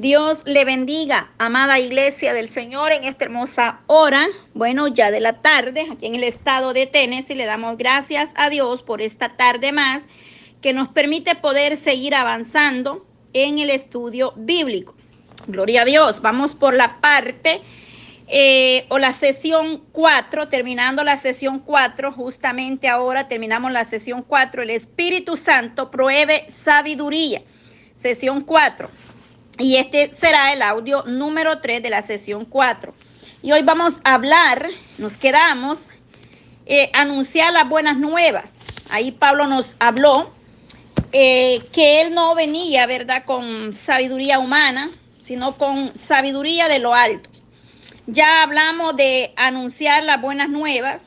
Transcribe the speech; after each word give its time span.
Dios 0.00 0.42
le 0.44 0.64
bendiga, 0.64 1.32
amada 1.38 1.80
iglesia 1.80 2.32
del 2.32 2.48
Señor, 2.48 2.92
en 2.92 3.02
esta 3.02 3.24
hermosa 3.24 3.80
hora, 3.88 4.28
bueno, 4.54 4.86
ya 4.86 5.10
de 5.10 5.18
la 5.18 5.42
tarde, 5.42 5.88
aquí 5.90 6.06
en 6.06 6.14
el 6.14 6.22
estado 6.22 6.72
de 6.72 6.86
Tennessee, 6.86 7.34
le 7.34 7.46
damos 7.46 7.76
gracias 7.76 8.30
a 8.36 8.48
Dios 8.48 8.84
por 8.84 9.02
esta 9.02 9.30
tarde 9.30 9.72
más 9.72 10.06
que 10.62 10.72
nos 10.72 10.86
permite 10.86 11.34
poder 11.34 11.76
seguir 11.76 12.14
avanzando 12.14 13.04
en 13.32 13.58
el 13.58 13.70
estudio 13.70 14.34
bíblico. 14.36 14.94
Gloria 15.48 15.82
a 15.82 15.84
Dios, 15.84 16.20
vamos 16.22 16.54
por 16.54 16.74
la 16.74 17.00
parte 17.00 17.60
eh, 18.28 18.86
o 18.90 19.00
la 19.00 19.12
sesión 19.12 19.82
4, 19.90 20.48
terminando 20.48 21.02
la 21.02 21.16
sesión 21.16 21.58
4, 21.58 22.12
justamente 22.12 22.86
ahora 22.86 23.26
terminamos 23.26 23.72
la 23.72 23.84
sesión 23.84 24.22
4, 24.22 24.62
el 24.62 24.70
Espíritu 24.70 25.34
Santo 25.34 25.90
pruebe 25.90 26.48
sabiduría, 26.48 27.42
sesión 27.96 28.42
4. 28.42 28.88
Y 29.58 29.74
este 29.74 30.14
será 30.14 30.52
el 30.52 30.62
audio 30.62 31.02
número 31.04 31.58
3 31.58 31.82
de 31.82 31.90
la 31.90 32.02
sesión 32.02 32.44
4. 32.44 32.94
Y 33.42 33.50
hoy 33.50 33.62
vamos 33.62 33.94
a 34.04 34.14
hablar, 34.14 34.68
nos 34.98 35.16
quedamos, 35.16 35.80
eh, 36.66 36.90
anunciar 36.94 37.52
las 37.52 37.68
buenas 37.68 37.98
nuevas. 37.98 38.52
Ahí 38.88 39.10
Pablo 39.10 39.48
nos 39.48 39.74
habló 39.80 40.30
eh, 41.10 41.60
que 41.72 42.02
él 42.02 42.14
no 42.14 42.36
venía, 42.36 42.86
¿verdad?, 42.86 43.24
con 43.24 43.74
sabiduría 43.74 44.38
humana, 44.38 44.90
sino 45.18 45.56
con 45.56 45.96
sabiduría 45.96 46.68
de 46.68 46.78
lo 46.78 46.94
alto. 46.94 47.28
Ya 48.06 48.42
hablamos 48.42 48.96
de 48.96 49.32
anunciar 49.36 50.04
las 50.04 50.20
buenas 50.20 50.48
nuevas, 50.48 51.02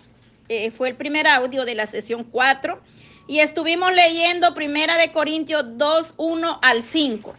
eh, 0.49 0.71
fue 0.71 0.89
el 0.89 0.95
primer 0.95 1.25
audio 1.25 1.63
de 1.63 1.75
la 1.75 1.85
sesión 1.85 2.25
4, 2.25 2.81
y 3.27 3.39
estuvimos 3.39 3.93
leyendo 3.93 4.53
Primera 4.53 4.97
de 4.97 5.13
Corintios 5.13 5.77
2, 5.77 6.15
1 6.17 6.59
al 6.61 6.83
5. 6.83 7.35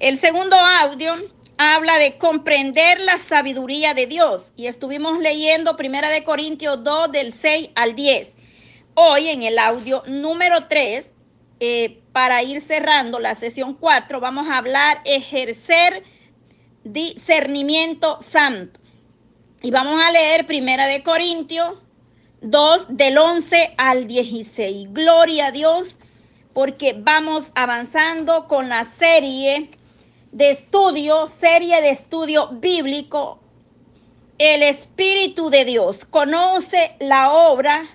El 0.00 0.16
segundo 0.16 0.56
audio 0.56 1.12
habla 1.58 1.98
de 1.98 2.16
comprender 2.16 3.00
la 3.00 3.18
sabiduría 3.18 3.92
de 3.92 4.06
Dios 4.06 4.46
y 4.56 4.66
estuvimos 4.66 5.18
leyendo 5.18 5.76
Primera 5.76 6.08
de 6.08 6.24
Corintios 6.24 6.82
2 6.82 7.12
del 7.12 7.34
6 7.34 7.68
al 7.74 7.94
10. 7.94 8.32
Hoy 8.94 9.28
en 9.28 9.42
el 9.42 9.58
audio 9.58 10.02
número 10.06 10.68
3, 10.68 11.06
eh, 11.60 12.00
para 12.12 12.42
ir 12.42 12.62
cerrando 12.62 13.18
la 13.18 13.34
sesión 13.34 13.74
4, 13.74 14.20
vamos 14.20 14.48
a 14.48 14.56
hablar 14.56 15.02
ejercer 15.04 16.02
discernimiento 16.82 18.22
santo. 18.22 18.80
Y 19.60 19.70
vamos 19.70 20.02
a 20.02 20.10
leer 20.12 20.46
Primera 20.46 20.86
de 20.86 21.02
Corintios 21.02 21.74
2 22.40 22.86
del 22.88 23.18
11 23.18 23.74
al 23.76 24.06
16. 24.06 24.94
Gloria 24.94 25.48
a 25.48 25.52
Dios 25.52 25.94
porque 26.54 26.94
vamos 26.98 27.50
avanzando 27.54 28.48
con 28.48 28.70
la 28.70 28.84
serie 28.84 29.68
de 30.32 30.50
estudio, 30.50 31.26
serie 31.28 31.80
de 31.82 31.90
estudio 31.90 32.48
bíblico, 32.52 33.40
el 34.38 34.62
Espíritu 34.62 35.50
de 35.50 35.64
Dios 35.64 36.04
conoce 36.04 36.92
la 37.00 37.32
obra, 37.32 37.90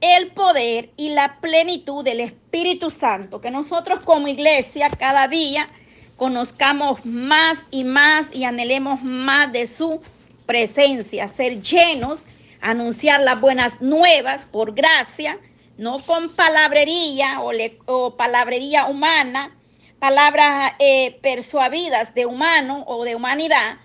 el 0.00 0.28
poder 0.28 0.90
y 0.96 1.10
la 1.10 1.40
plenitud 1.40 2.04
del 2.04 2.20
Espíritu 2.20 2.90
Santo. 2.90 3.40
Que 3.40 3.50
nosotros 3.50 4.00
como 4.00 4.28
iglesia 4.28 4.88
cada 4.88 5.28
día 5.28 5.68
conozcamos 6.16 7.04
más 7.04 7.58
y 7.70 7.84
más 7.84 8.26
y 8.32 8.44
anhelemos 8.44 9.02
más 9.02 9.52
de 9.52 9.66
su 9.66 10.00
presencia, 10.46 11.28
ser 11.28 11.60
llenos, 11.60 12.24
anunciar 12.60 13.20
las 13.20 13.40
buenas 13.40 13.80
nuevas 13.82 14.46
por 14.46 14.74
gracia, 14.74 15.38
no 15.76 15.98
con 15.98 16.30
palabrería 16.30 17.40
o, 17.40 17.52
o 17.86 18.16
palabrería 18.16 18.86
humana, 18.86 19.50
palabras 19.98 20.72
eh, 20.78 21.18
persuadidas 21.22 22.14
de 22.14 22.26
humano 22.26 22.84
o 22.86 23.04
de 23.04 23.14
humanidad, 23.14 23.78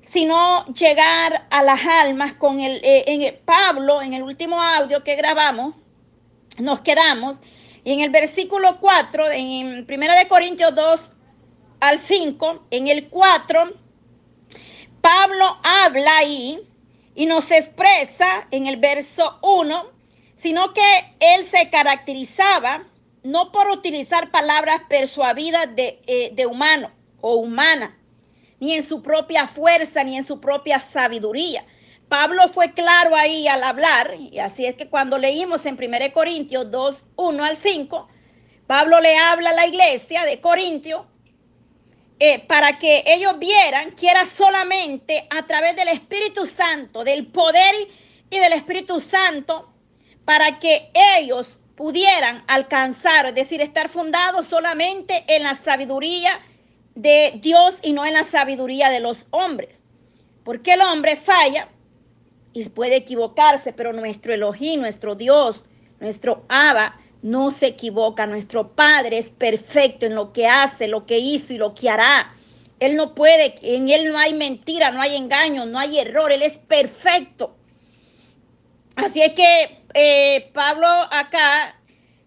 sino 0.00 0.66
llegar 0.66 1.46
a 1.50 1.62
las 1.62 1.80
almas 1.86 2.34
con 2.34 2.60
el, 2.60 2.80
eh, 2.84 3.04
en 3.06 3.38
Pablo, 3.44 4.02
en 4.02 4.14
el 4.14 4.22
último 4.22 4.60
audio 4.60 5.02
que 5.02 5.16
grabamos, 5.16 5.74
nos 6.58 6.80
quedamos, 6.80 7.40
y 7.84 7.92
en 7.92 8.00
el 8.00 8.10
versículo 8.10 8.78
4, 8.80 9.30
en 9.30 9.86
1 9.88 10.16
de 10.16 10.28
Corintios 10.28 10.74
2 10.74 11.12
al 11.80 11.98
5, 11.98 12.66
en 12.70 12.88
el 12.88 13.08
4, 13.08 13.72
Pablo 15.00 15.58
habla 15.64 16.18
ahí 16.18 16.60
y 17.14 17.26
nos 17.26 17.50
expresa 17.50 18.46
en 18.50 18.66
el 18.66 18.76
verso 18.76 19.38
1, 19.42 19.86
sino 20.34 20.72
que 20.72 21.14
él 21.18 21.44
se 21.44 21.70
caracterizaba 21.70 22.84
no 23.22 23.52
por 23.52 23.70
utilizar 23.70 24.30
palabras 24.30 24.82
persuadidas 24.88 25.68
eh, 25.76 26.30
de, 26.32 26.46
humano 26.46 26.90
o 27.20 27.34
humana, 27.34 27.96
ni 28.58 28.74
en 28.74 28.84
su 28.84 29.02
propia 29.02 29.46
fuerza, 29.46 30.02
ni 30.04 30.16
en 30.16 30.24
su 30.24 30.40
propia 30.40 30.80
sabiduría. 30.80 31.64
Pablo 32.08 32.48
fue 32.48 32.72
claro 32.72 33.16
ahí 33.16 33.48
al 33.48 33.62
hablar, 33.62 34.14
y 34.18 34.38
así 34.38 34.66
es 34.66 34.74
que 34.74 34.88
cuando 34.88 35.18
leímos 35.18 35.64
en 35.66 35.76
1 35.76 36.12
Corintios 36.12 36.70
2, 36.70 37.04
1 37.16 37.44
al 37.44 37.56
5, 37.56 38.08
Pablo 38.66 39.00
le 39.00 39.16
habla 39.16 39.50
a 39.50 39.54
la 39.54 39.66
iglesia 39.66 40.24
de 40.24 40.40
Corintio 40.40 41.06
eh, 42.18 42.38
para 42.46 42.78
que 42.78 43.02
ellos 43.06 43.38
vieran 43.38 43.92
que 43.96 44.08
era 44.08 44.26
solamente 44.26 45.26
a 45.30 45.46
través 45.46 45.74
del 45.74 45.88
Espíritu 45.88 46.46
Santo, 46.46 47.02
del 47.02 47.26
poder 47.26 47.74
y 48.30 48.38
del 48.38 48.52
Espíritu 48.52 49.00
Santo, 49.00 49.72
para 50.24 50.58
que 50.58 50.90
ellos 51.18 51.58
pudieran 51.74 52.44
alcanzar, 52.46 53.26
es 53.26 53.34
decir, 53.34 53.60
estar 53.60 53.88
fundados 53.88 54.46
solamente 54.46 55.24
en 55.28 55.42
la 55.42 55.54
sabiduría 55.54 56.40
de 56.94 57.38
Dios 57.40 57.74
y 57.82 57.92
no 57.92 58.04
en 58.04 58.14
la 58.14 58.24
sabiduría 58.24 58.90
de 58.90 59.00
los 59.00 59.26
hombres. 59.30 59.82
Porque 60.44 60.74
el 60.74 60.80
hombre 60.82 61.16
falla 61.16 61.68
y 62.52 62.68
puede 62.68 62.96
equivocarse, 62.96 63.72
pero 63.72 63.92
nuestro 63.92 64.34
Elohim, 64.34 64.80
nuestro 64.80 65.14
Dios, 65.14 65.64
nuestro 66.00 66.44
Abba, 66.48 67.00
no 67.22 67.50
se 67.50 67.68
equivoca. 67.68 68.26
Nuestro 68.26 68.72
Padre 68.72 69.18
es 69.18 69.30
perfecto 69.30 70.06
en 70.06 70.14
lo 70.14 70.32
que 70.32 70.46
hace, 70.46 70.88
lo 70.88 71.06
que 71.06 71.18
hizo 71.18 71.54
y 71.54 71.58
lo 71.58 71.74
que 71.74 71.88
hará. 71.88 72.34
Él 72.80 72.96
no 72.96 73.14
puede, 73.14 73.54
en 73.62 73.88
Él 73.88 74.10
no 74.10 74.18
hay 74.18 74.34
mentira, 74.34 74.90
no 74.90 75.00
hay 75.00 75.16
engaño, 75.16 75.64
no 75.66 75.78
hay 75.78 76.00
error, 76.00 76.32
Él 76.32 76.42
es 76.42 76.58
perfecto. 76.58 77.56
Así 78.96 79.22
es 79.22 79.32
que 79.34 79.81
eh, 79.94 80.50
Pablo 80.52 80.86
acá 80.86 81.76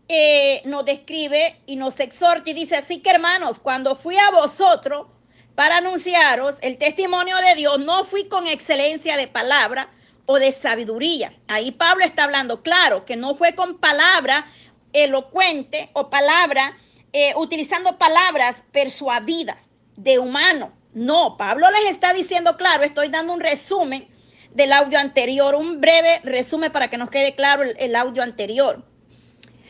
eh, 0.08 0.62
nos 0.66 0.86
describe 0.86 1.60
y 1.66 1.76
nos 1.76 2.00
exhorta 2.00 2.50
y 2.50 2.54
dice, 2.54 2.76
así 2.76 3.00
que 3.00 3.10
hermanos, 3.10 3.60
cuando 3.60 3.96
fui 3.96 4.18
a 4.18 4.32
vosotros 4.32 5.08
para 5.56 5.78
anunciaros 5.78 6.58
el 6.62 6.78
testimonio 6.78 7.38
de 7.38 7.56
Dios, 7.56 7.80
no 7.80 8.04
fui 8.04 8.28
con 8.28 8.46
excelencia 8.46 9.18
de 9.18 9.28
palabra 9.28 9.90
o 10.26 10.38
de 10.38 10.52
sabiduría. 10.52 11.34
Ahí 11.48 11.72
Pablo 11.72 12.04
está 12.04 12.26
hablando, 12.26 12.62
claro, 12.62 13.06
que 13.06 13.16
no 13.16 13.36
fue 13.36 13.56
con 13.56 13.80
palabra 13.80 14.46
elocuente 14.94 15.90
o 15.94 16.10
palabra, 16.10 16.78
eh, 17.14 17.34
utilizando 17.36 17.98
palabras 17.98 18.64
persuadidas 18.72 19.72
de 19.96 20.20
humano. 20.20 20.74
No, 20.94 21.38
Pablo 21.38 21.68
les 21.72 21.92
está 21.92 22.14
diciendo, 22.14 22.58
claro, 22.58 22.84
estoy 22.84 23.10
dando 23.10 23.34
un 23.34 23.40
resumen 23.40 24.08
del 24.56 24.72
audio 24.72 24.98
anterior, 24.98 25.54
un 25.54 25.82
breve 25.82 26.22
resumen 26.24 26.72
para 26.72 26.90
que 26.90 26.98
nos 26.98 27.10
quede 27.10 27.36
claro 27.36 27.64
el, 27.64 27.96
audio 27.96 28.24
anterior. 28.24 28.84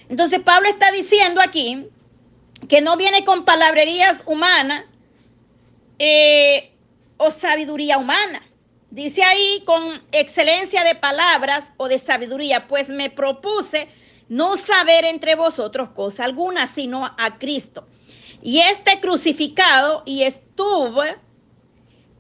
Entonces 0.10 0.40
Pablo 0.40 0.70
está 0.70 0.92
diciendo 0.92 1.42
aquí 1.42 1.88
que 2.70 2.82
no 2.82 2.96
viene 2.96 3.26
con 3.26 3.46
palabrerías 3.46 4.22
humanas 4.28 4.86
eh, 5.98 6.72
o 7.18 7.32
sabiduría 7.32 7.98
humana. 7.98 8.48
Dice 8.92 9.24
ahí 9.24 9.64
con 9.66 9.82
excelencia 10.12 10.84
de 10.84 10.94
palabras 10.94 11.72
o 11.78 11.88
de 11.88 11.98
sabiduría, 11.98 12.68
pues 12.68 12.88
me 12.88 13.10
propuse 13.10 13.90
no 14.30 14.56
saber 14.56 15.04
entre 15.04 15.34
vosotros 15.34 15.90
cosa 15.90 16.26
alguna, 16.26 16.68
sino 16.68 17.06
a 17.06 17.40
Cristo. 17.40 17.88
Y 18.44 18.60
este 18.60 19.00
crucificado 19.00 20.04
y 20.06 20.22
estuve 20.22 21.18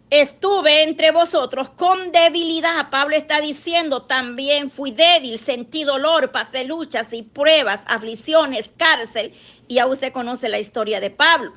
estuve 0.10 0.84
entre 0.84 1.12
vosotros 1.12 1.69
con 1.69 2.12
debilidad. 2.12 2.90
Pablo 2.90 3.16
está 3.16 3.42
diciendo, 3.42 4.04
también 4.04 4.69
fui 4.69 4.92
débil, 4.92 5.38
sentí 5.40 5.84
dolor, 5.84 6.31
pasé 6.31 6.63
luchas 6.66 7.12
y 7.13 7.24
pruebas, 7.24 7.81
aflicciones, 7.88 8.69
cárcel. 8.78 9.34
Y 9.68 9.75
ya 9.75 9.88
usted 9.88 10.12
conoce 10.12 10.50
la 10.50 10.60
historia 10.60 11.00
de 11.00 11.10
Pablo. 11.10 11.54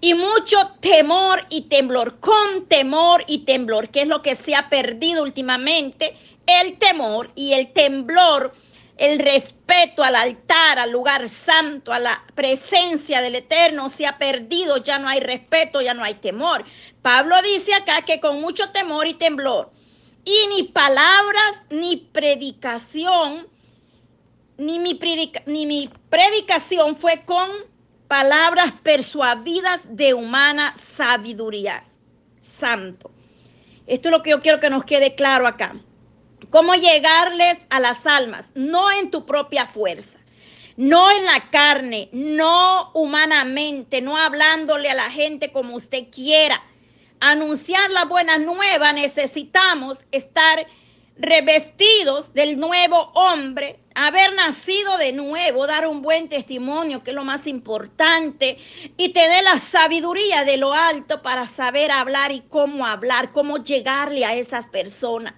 Y 0.00 0.14
mucho 0.14 0.72
temor 0.80 1.46
y 1.48 1.62
temblor, 1.62 2.18
con 2.18 2.66
temor 2.66 3.24
y 3.28 3.38
temblor, 3.40 3.90
que 3.90 4.02
es 4.02 4.08
lo 4.08 4.20
que 4.20 4.34
se 4.34 4.56
ha 4.56 4.68
perdido 4.68 5.22
últimamente, 5.22 6.16
el 6.46 6.76
temor 6.78 7.30
y 7.36 7.52
el 7.52 7.72
temblor 7.72 8.52
el 9.02 9.18
respeto 9.18 10.04
al 10.04 10.14
altar, 10.14 10.78
al 10.78 10.92
lugar 10.92 11.28
santo, 11.28 11.92
a 11.92 11.98
la 11.98 12.22
presencia 12.36 13.20
del 13.20 13.34
Eterno 13.34 13.88
se 13.88 14.06
ha 14.06 14.16
perdido, 14.16 14.76
ya 14.76 15.00
no 15.00 15.08
hay 15.08 15.18
respeto, 15.18 15.80
ya 15.80 15.92
no 15.92 16.04
hay 16.04 16.14
temor. 16.14 16.64
Pablo 17.02 17.34
dice 17.42 17.74
acá 17.74 18.02
que 18.02 18.20
con 18.20 18.40
mucho 18.40 18.70
temor 18.70 19.08
y 19.08 19.14
temblor, 19.14 19.72
y 20.24 20.46
ni 20.50 20.62
palabras 20.62 21.64
ni 21.68 21.96
predicación, 21.96 23.48
ni 24.56 24.78
mi, 24.78 24.96
ni 25.46 25.66
mi 25.66 25.90
predicación 26.08 26.94
fue 26.94 27.24
con 27.24 27.50
palabras 28.06 28.72
persuadidas 28.84 29.96
de 29.96 30.14
humana 30.14 30.74
sabiduría. 30.76 31.82
Santo. 32.38 33.10
Esto 33.88 34.10
es 34.10 34.12
lo 34.12 34.22
que 34.22 34.30
yo 34.30 34.40
quiero 34.40 34.60
que 34.60 34.70
nos 34.70 34.84
quede 34.84 35.16
claro 35.16 35.48
acá. 35.48 35.74
Cómo 36.52 36.74
llegarles 36.74 37.58
a 37.70 37.80
las 37.80 38.04
almas, 38.04 38.50
no 38.54 38.92
en 38.92 39.10
tu 39.10 39.24
propia 39.24 39.64
fuerza, 39.64 40.18
no 40.76 41.10
en 41.10 41.24
la 41.24 41.48
carne, 41.48 42.10
no 42.12 42.90
humanamente, 42.92 44.02
no 44.02 44.18
hablándole 44.18 44.90
a 44.90 44.94
la 44.94 45.10
gente 45.10 45.50
como 45.50 45.74
usted 45.74 46.10
quiera. 46.10 46.62
Anunciar 47.20 47.90
la 47.92 48.04
buena 48.04 48.36
nueva 48.36 48.92
necesitamos 48.92 50.00
estar 50.10 50.66
revestidos 51.16 52.34
del 52.34 52.60
nuevo 52.60 53.12
hombre, 53.14 53.80
haber 53.94 54.34
nacido 54.34 54.98
de 54.98 55.12
nuevo, 55.12 55.66
dar 55.66 55.86
un 55.86 56.02
buen 56.02 56.28
testimonio, 56.28 57.02
que 57.02 57.12
es 57.12 57.16
lo 57.16 57.24
más 57.24 57.46
importante, 57.46 58.58
y 58.98 59.08
tener 59.14 59.42
la 59.42 59.56
sabiduría 59.56 60.44
de 60.44 60.58
lo 60.58 60.74
alto 60.74 61.22
para 61.22 61.46
saber 61.46 61.90
hablar 61.90 62.30
y 62.30 62.42
cómo 62.42 62.86
hablar, 62.86 63.32
cómo 63.32 63.64
llegarle 63.64 64.26
a 64.26 64.34
esas 64.34 64.66
personas. 64.66 65.32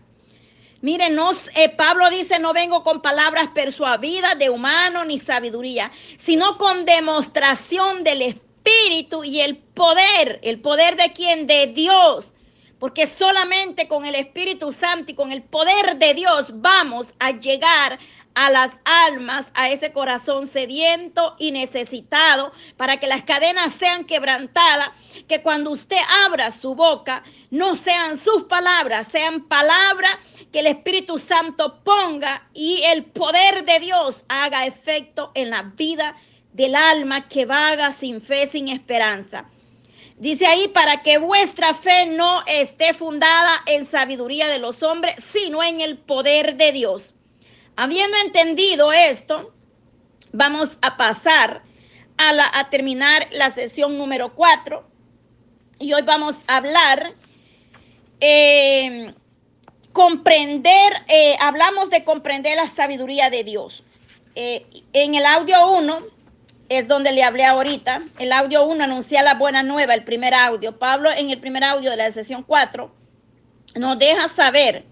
Miren, 0.84 1.18
eh, 1.54 1.70
Pablo 1.70 2.10
dice, 2.10 2.38
no 2.38 2.52
vengo 2.52 2.84
con 2.84 3.00
palabras 3.00 3.48
persuadidas 3.54 4.38
de 4.38 4.50
humano 4.50 5.02
ni 5.06 5.16
sabiduría, 5.16 5.90
sino 6.18 6.58
con 6.58 6.84
demostración 6.84 8.04
del 8.04 8.20
Espíritu 8.20 9.24
y 9.24 9.40
el 9.40 9.56
poder. 9.56 10.40
¿El 10.42 10.60
poder 10.60 10.96
de 10.96 11.14
quién? 11.14 11.46
De 11.46 11.68
Dios 11.68 12.32
porque 12.78 13.06
solamente 13.06 13.88
con 13.88 14.04
el 14.04 14.14
Espíritu 14.14 14.70
Santo 14.70 15.12
y 15.12 15.14
con 15.14 15.32
el 15.32 15.42
poder 15.42 15.96
de 15.96 16.12
Dios 16.12 16.48
vamos 16.52 17.06
a 17.18 17.30
llegar 17.30 17.98
a 18.34 18.50
las 18.50 18.72
almas, 18.84 19.46
a 19.54 19.70
ese 19.70 19.92
corazón 19.92 20.46
sediento 20.46 21.36
y 21.38 21.52
necesitado, 21.52 22.52
para 22.76 22.98
que 22.98 23.06
las 23.06 23.22
cadenas 23.22 23.72
sean 23.72 24.04
quebrantadas, 24.04 24.90
que 25.28 25.40
cuando 25.40 25.70
usted 25.70 25.96
abra 26.26 26.50
su 26.50 26.74
boca, 26.74 27.22
no 27.54 27.76
sean 27.76 28.18
sus 28.18 28.44
palabras, 28.44 29.06
sean 29.06 29.44
palabras 29.44 30.18
que 30.52 30.60
el 30.60 30.66
Espíritu 30.66 31.18
Santo 31.18 31.80
ponga 31.84 32.48
y 32.52 32.82
el 32.84 33.04
poder 33.04 33.64
de 33.64 33.78
Dios 33.78 34.24
haga 34.28 34.66
efecto 34.66 35.30
en 35.34 35.50
la 35.50 35.62
vida 35.62 36.16
del 36.52 36.74
alma 36.74 37.28
que 37.28 37.46
vaga 37.46 37.92
sin 37.92 38.20
fe, 38.20 38.46
sin 38.46 38.68
esperanza. 38.68 39.46
Dice 40.16 40.46
ahí, 40.46 40.68
para 40.68 41.02
que 41.02 41.18
vuestra 41.18 41.74
fe 41.74 42.06
no 42.06 42.42
esté 42.46 42.92
fundada 42.92 43.62
en 43.66 43.84
sabiduría 43.84 44.48
de 44.48 44.58
los 44.58 44.82
hombres, 44.82 45.16
sino 45.24 45.62
en 45.62 45.80
el 45.80 45.96
poder 45.96 46.56
de 46.56 46.72
Dios. 46.72 47.14
Habiendo 47.76 48.16
entendido 48.18 48.92
esto, 48.92 49.52
vamos 50.32 50.78
a 50.82 50.96
pasar 50.96 51.62
a, 52.16 52.70
terminar 52.70 53.28
la 53.32 53.50
sesión 53.52 53.96
número 53.96 54.34
4. 54.34 54.84
Y 55.80 55.92
hoy 55.92 56.02
vamos 56.02 56.36
a 56.46 56.56
hablar, 56.56 57.14
eh, 58.26 59.12
comprender, 59.92 60.94
eh, 61.08 61.36
hablamos 61.40 61.90
de 61.90 62.04
comprender 62.04 62.56
la 62.56 62.68
sabiduría 62.68 63.28
de 63.28 63.44
Dios. 63.44 63.84
Eh, 64.34 64.64
en 64.94 65.14
el 65.14 65.26
audio 65.26 65.70
1 65.72 65.98
es 66.70 66.88
donde 66.88 67.12
le 67.12 67.22
hablé 67.22 67.44
ahorita. 67.44 68.02
El 68.18 68.32
audio 68.32 68.64
1 68.64 68.82
anuncia 68.82 69.22
la 69.22 69.34
buena 69.34 69.62
nueva, 69.62 69.92
el 69.92 70.04
primer 70.04 70.32
audio. 70.32 70.78
Pablo 70.78 71.10
en 71.10 71.28
el 71.28 71.38
primer 71.38 71.64
audio 71.64 71.90
de 71.90 71.98
la 71.98 72.10
sesión 72.10 72.44
4 72.44 72.90
nos 73.74 73.98
deja 73.98 74.26
saber 74.28 74.86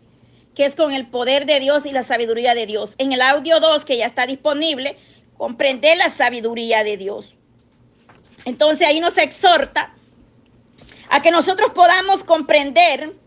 que 0.54 0.66
es 0.66 0.74
con 0.74 0.92
el 0.92 1.06
poder 1.06 1.46
de 1.46 1.58
Dios 1.58 1.86
y 1.86 1.92
la 1.92 2.02
sabiduría 2.02 2.54
de 2.54 2.66
Dios. 2.66 2.92
En 2.98 3.12
el 3.12 3.22
audio 3.22 3.60
2 3.60 3.86
que 3.86 3.96
ya 3.96 4.04
está 4.04 4.26
disponible, 4.26 4.98
comprender 5.38 5.96
la 5.96 6.10
sabiduría 6.10 6.84
de 6.84 6.98
Dios. 6.98 7.32
Entonces 8.44 8.86
ahí 8.86 9.00
nos 9.00 9.16
exhorta 9.16 9.94
a 11.08 11.22
que 11.22 11.30
nosotros 11.30 11.70
podamos 11.72 12.24
comprender 12.24 13.21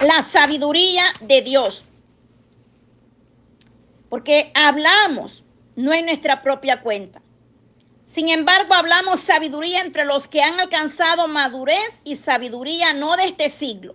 la 0.00 0.22
sabiduría 0.22 1.04
de 1.20 1.42
Dios. 1.42 1.84
Porque 4.08 4.50
hablamos 4.54 5.44
no 5.76 5.92
en 5.92 6.06
nuestra 6.06 6.42
propia 6.42 6.80
cuenta. 6.80 7.22
Sin 8.02 8.28
embargo, 8.28 8.74
hablamos 8.74 9.20
sabiduría 9.20 9.80
entre 9.80 10.04
los 10.04 10.26
que 10.26 10.42
han 10.42 10.58
alcanzado 10.58 11.28
madurez 11.28 11.92
y 12.02 12.16
sabiduría 12.16 12.92
no 12.92 13.16
de 13.16 13.26
este 13.26 13.48
siglo. 13.48 13.94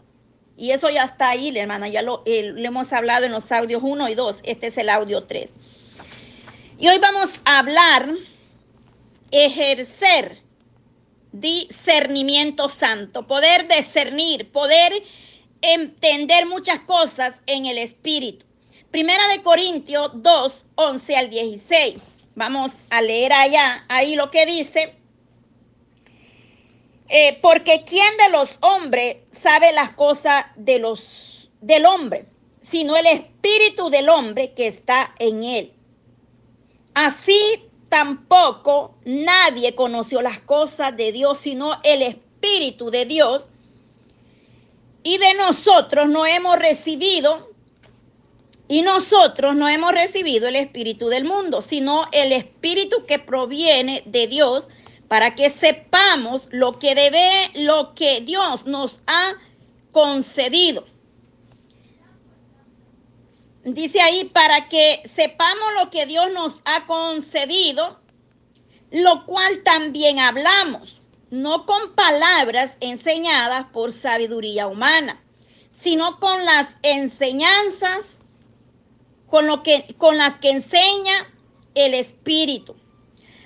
Y 0.58 0.72
eso 0.72 0.90
ya 0.90 1.04
está 1.04 1.30
ahí, 1.30 1.56
hermana, 1.58 1.90
ya 1.90 2.02
lo, 2.02 2.24
eh, 2.26 2.54
hemos 2.58 2.94
hablado 2.94 3.26
en 3.26 3.34
los 3.34 3.52
audios 3.52 3.82
1 3.84 4.08
y 4.08 4.16
2. 4.16 4.38
Este 4.44 4.68
es 4.68 4.78
el 4.78 4.90
audio 4.90 5.26
3. 5.26 5.50
Y 6.78 6.88
hoy 6.88 6.98
vamos 6.98 7.30
a 7.44 7.60
hablar, 7.60 8.10
ejercer 9.32 10.42
discernimiento 11.34 12.70
santo, 12.70 13.28
poder 13.28 13.68
discernir, 13.68 14.50
poder 14.50 14.94
entender 15.74 16.46
muchas 16.46 16.80
cosas 16.82 17.42
en 17.46 17.66
el 17.66 17.78
espíritu. 17.78 18.46
Primera 18.92 19.28
de 19.28 19.42
Corintios 19.42 20.12
2, 20.14 20.66
11 20.76 21.16
al 21.16 21.30
16. 21.30 21.96
Vamos 22.36 22.72
a 22.90 23.02
leer 23.02 23.34
allá, 23.34 23.86
ahí 23.90 24.16
lo 24.16 24.30
que 24.30 24.46
dice. 24.46 24.96
Eh, 27.08 27.38
porque 27.42 27.84
¿quién 27.86 28.18
de 28.18 28.30
los 28.30 28.58
hombres 28.62 29.18
sabe 29.32 29.72
las 29.74 29.94
cosas 29.94 30.46
de 30.56 30.80
los, 30.80 31.50
del 31.62 31.86
hombre? 31.86 32.26
Sino 32.62 32.96
el 32.96 33.06
espíritu 33.06 33.90
del 33.90 34.10
hombre 34.10 34.54
que 34.54 34.68
está 34.68 35.14
en 35.20 35.44
él. 35.44 35.74
Así 36.94 37.70
tampoco 37.90 38.96
nadie 39.06 39.76
conoció 39.76 40.22
las 40.22 40.40
cosas 40.40 40.96
de 40.98 41.12
Dios, 41.12 41.38
sino 41.38 41.80
el 41.84 42.02
espíritu 42.02 42.90
de 42.90 43.06
Dios. 43.06 43.50
Y 45.06 45.20
de 45.20 45.36
nosotros 45.36 46.10
no 46.10 46.26
hemos 46.26 46.58
recibido 46.58 47.52
y 48.68 48.82
nosotros 48.82 49.56
no 49.56 49.70
hemos 49.70 49.92
recibido 49.92 50.48
el 50.48 50.56
espíritu 50.56 51.10
del 51.10 51.26
mundo, 51.26 51.62
sino 51.62 52.08
el 52.12 52.32
espíritu 52.32 53.06
que 53.06 53.20
proviene 53.20 54.02
de 54.08 54.26
Dios 54.26 54.68
para 55.08 55.36
que 55.36 55.52
sepamos 55.52 56.48
lo 56.50 56.80
que 56.80 56.96
debe, 56.96 57.52
lo 57.54 57.94
que 57.94 58.22
Dios 58.22 58.66
nos 58.66 59.00
ha 59.06 59.36
concedido. 59.92 60.88
Dice 63.64 64.02
ahí, 64.02 64.24
para 64.24 64.70
que 64.70 65.04
sepamos 65.06 65.68
lo 65.80 65.92
que 65.92 66.08
Dios 66.08 66.34
nos 66.34 66.62
ha 66.66 66.88
concedido, 66.88 68.00
lo 68.90 69.24
cual 69.28 69.62
también 69.62 70.20
hablamos, 70.20 71.00
no 71.30 71.66
con 71.66 71.96
palabras 71.96 72.78
enseñadas 72.80 73.66
por 73.74 73.92
sabiduría 73.92 74.68
humana, 74.68 75.22
sino 75.70 76.20
con 76.20 76.46
las 76.46 76.70
enseñanzas 76.82 78.20
con, 79.28 79.48
lo 79.48 79.64
que, 79.64 79.96
con 79.98 80.18
las 80.18 80.38
que 80.38 80.50
enseña 80.50 81.32
el 81.74 81.94
Espíritu, 81.94 82.76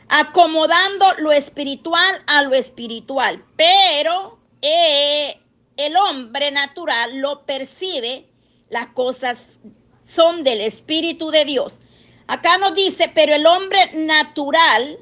acomodando 0.07 1.05
lo 1.17 1.31
espiritual 1.31 2.21
a 2.27 2.43
lo 2.43 2.53
espiritual, 2.53 3.43
pero 3.55 4.39
eh, 4.61 5.39
el 5.77 5.95
hombre 5.97 6.51
natural 6.51 7.19
lo 7.19 7.45
percibe, 7.45 8.27
las 8.69 8.87
cosas 8.87 9.59
son 10.05 10.43
del 10.43 10.61
Espíritu 10.61 11.31
de 11.31 11.45
Dios. 11.45 11.79
Acá 12.27 12.57
nos 12.59 12.75
dice, 12.75 13.11
pero 13.13 13.33
el 13.33 13.47
hombre 13.47 13.91
natural 13.93 14.99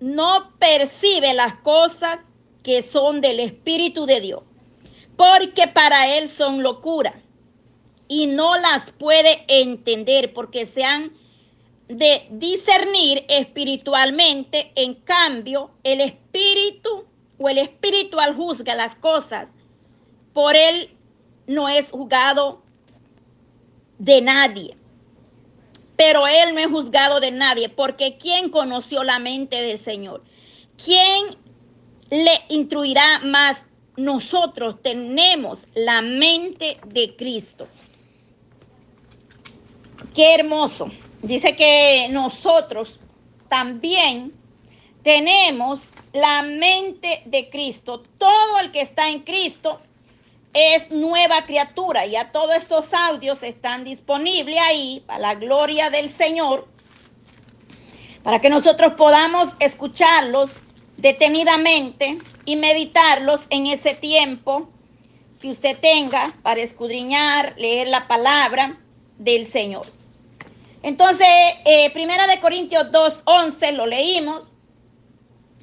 no 0.00 0.52
percibe 0.58 1.34
las 1.34 1.54
cosas 1.56 2.20
que 2.62 2.82
son 2.82 3.20
del 3.20 3.40
Espíritu 3.40 4.06
de 4.06 4.20
Dios, 4.20 4.42
porque 5.16 5.68
para 5.68 6.16
él 6.16 6.28
son 6.28 6.62
locura 6.62 7.14
y 8.08 8.26
no 8.26 8.56
las 8.58 8.92
puede 8.92 9.44
entender 9.48 10.32
porque 10.32 10.64
se 10.64 10.84
han 10.84 11.12
de 11.88 12.26
discernir 12.30 13.24
espiritualmente. 13.28 14.72
En 14.74 14.94
cambio, 14.94 15.70
el 15.84 16.00
espíritu 16.00 17.04
o 17.38 17.48
el 17.48 17.58
espiritual 17.58 18.34
juzga 18.34 18.74
las 18.74 18.94
cosas. 18.96 19.54
Por 20.32 20.56
él 20.56 20.90
no 21.46 21.68
es 21.68 21.90
juzgado 21.90 22.62
de 23.98 24.20
nadie. 24.20 24.75
Pero 25.96 26.26
él 26.26 26.54
no 26.54 26.60
es 26.60 26.66
juzgado 26.66 27.20
de 27.20 27.30
nadie, 27.30 27.68
porque 27.68 28.18
¿quién 28.18 28.50
conoció 28.50 29.02
la 29.02 29.18
mente 29.18 29.56
del 29.56 29.78
Señor? 29.78 30.22
¿Quién 30.82 31.36
le 32.10 32.40
instruirá 32.48 33.20
más? 33.20 33.62
Nosotros 33.96 34.82
tenemos 34.82 35.62
la 35.74 36.02
mente 36.02 36.76
de 36.86 37.16
Cristo. 37.16 37.66
Qué 40.14 40.34
hermoso. 40.34 40.90
Dice 41.22 41.56
que 41.56 42.08
nosotros 42.10 43.00
también 43.48 44.34
tenemos 45.02 45.92
la 46.12 46.42
mente 46.42 47.22
de 47.26 47.48
Cristo. 47.48 48.02
Todo 48.18 48.58
el 48.60 48.70
que 48.70 48.80
está 48.80 49.08
en 49.08 49.20
Cristo 49.20 49.80
es 50.56 50.90
nueva 50.90 51.44
criatura. 51.44 52.06
Ya 52.06 52.32
todos 52.32 52.56
estos 52.56 52.94
audios 52.94 53.42
están 53.42 53.84
disponibles 53.84 54.58
ahí 54.58 55.04
para 55.06 55.18
la 55.18 55.34
gloria 55.34 55.90
del 55.90 56.08
Señor. 56.08 56.66
para 58.22 58.40
que 58.40 58.48
nosotros 58.48 58.94
podamos 58.94 59.50
escucharlos 59.60 60.60
detenidamente 60.96 62.18
y 62.44 62.56
meditarlos 62.56 63.46
en 63.50 63.68
ese 63.68 63.94
tiempo 63.94 64.68
que 65.40 65.48
usted 65.48 65.78
tenga 65.78 66.34
para 66.42 66.60
escudriñar, 66.60 67.54
leer 67.56 67.86
la 67.86 68.08
palabra 68.08 68.80
del 69.16 69.46
Señor. 69.46 69.86
Entonces, 70.82 71.28
eh, 71.64 71.88
Primera 71.92 72.26
de 72.26 72.40
Corintios 72.40 72.86
2.11 72.90 73.72
lo 73.74 73.86
leímos 73.86 74.42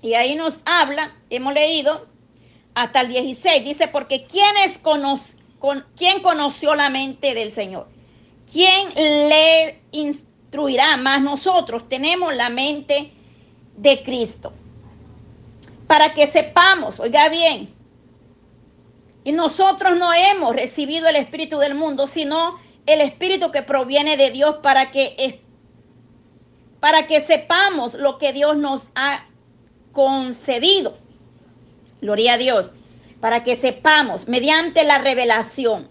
y 0.02 0.14
ahí 0.14 0.36
nos 0.36 0.62
habla, 0.66 1.18
hemos 1.30 1.54
leído 1.54 2.13
hasta 2.76 3.02
el 3.02 3.10
16, 3.10 3.64
dice, 3.64 3.88
porque 3.88 4.26
¿quién, 4.26 4.58
es 4.58 4.78
con, 4.78 5.86
¿quién 5.96 6.22
conoció 6.22 6.76
la 6.76 6.90
mente 6.90 7.34
del 7.34 7.52
Señor? 7.52 7.88
¿Quién 8.52 8.90
le 8.96 9.82
instruirá? 9.92 10.98
Más 10.98 11.22
nosotros 11.22 11.88
tenemos 11.88 12.36
la 12.36 12.50
mente 12.50 13.12
de 13.78 14.04
Cristo. 14.04 14.54
Para 15.88 16.14
que 16.14 16.28
sepamos, 16.28 17.00
oiga 17.00 17.30
bien, 17.30 17.74
y 19.24 19.32
nosotros 19.32 19.98
no 19.98 20.14
hemos 20.14 20.56
recibido 20.56 21.08
el 21.08 21.16
Espíritu 21.16 21.60
del 21.60 21.76
mundo, 21.76 22.08
sino 22.08 22.60
el 22.86 23.02
Espíritu 23.02 23.52
que 23.52 23.62
proviene 23.64 24.18
de 24.18 24.32
Dios 24.32 24.58
para 24.62 24.92
que, 24.92 25.42
para 26.80 27.08
que 27.08 27.22
sepamos 27.22 27.94
lo 27.94 28.18
que 28.18 28.34
Dios 28.34 28.58
nos 28.58 28.88
ha 28.96 29.28
concedido. 29.94 30.98
Gloria 32.04 32.34
a 32.34 32.38
Dios. 32.38 32.72
Para 33.20 33.42
que 33.42 33.56
sepamos 33.56 34.28
mediante 34.28 34.84
la 34.84 35.00
revelación, 35.00 35.88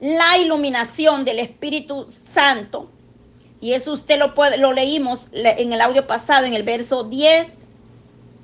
la 0.00 0.36
iluminación 0.36 1.24
del 1.24 1.38
Espíritu 1.38 2.06
Santo. 2.08 2.90
Y 3.60 3.72
eso 3.72 3.92
usted 3.92 4.18
lo, 4.18 4.34
puede, 4.34 4.58
lo 4.58 4.72
leímos 4.72 5.28
en 5.32 5.72
el 5.72 5.80
audio 5.80 6.06
pasado, 6.06 6.44
en 6.44 6.52
el 6.52 6.64
verso 6.64 7.04
10 7.04 7.62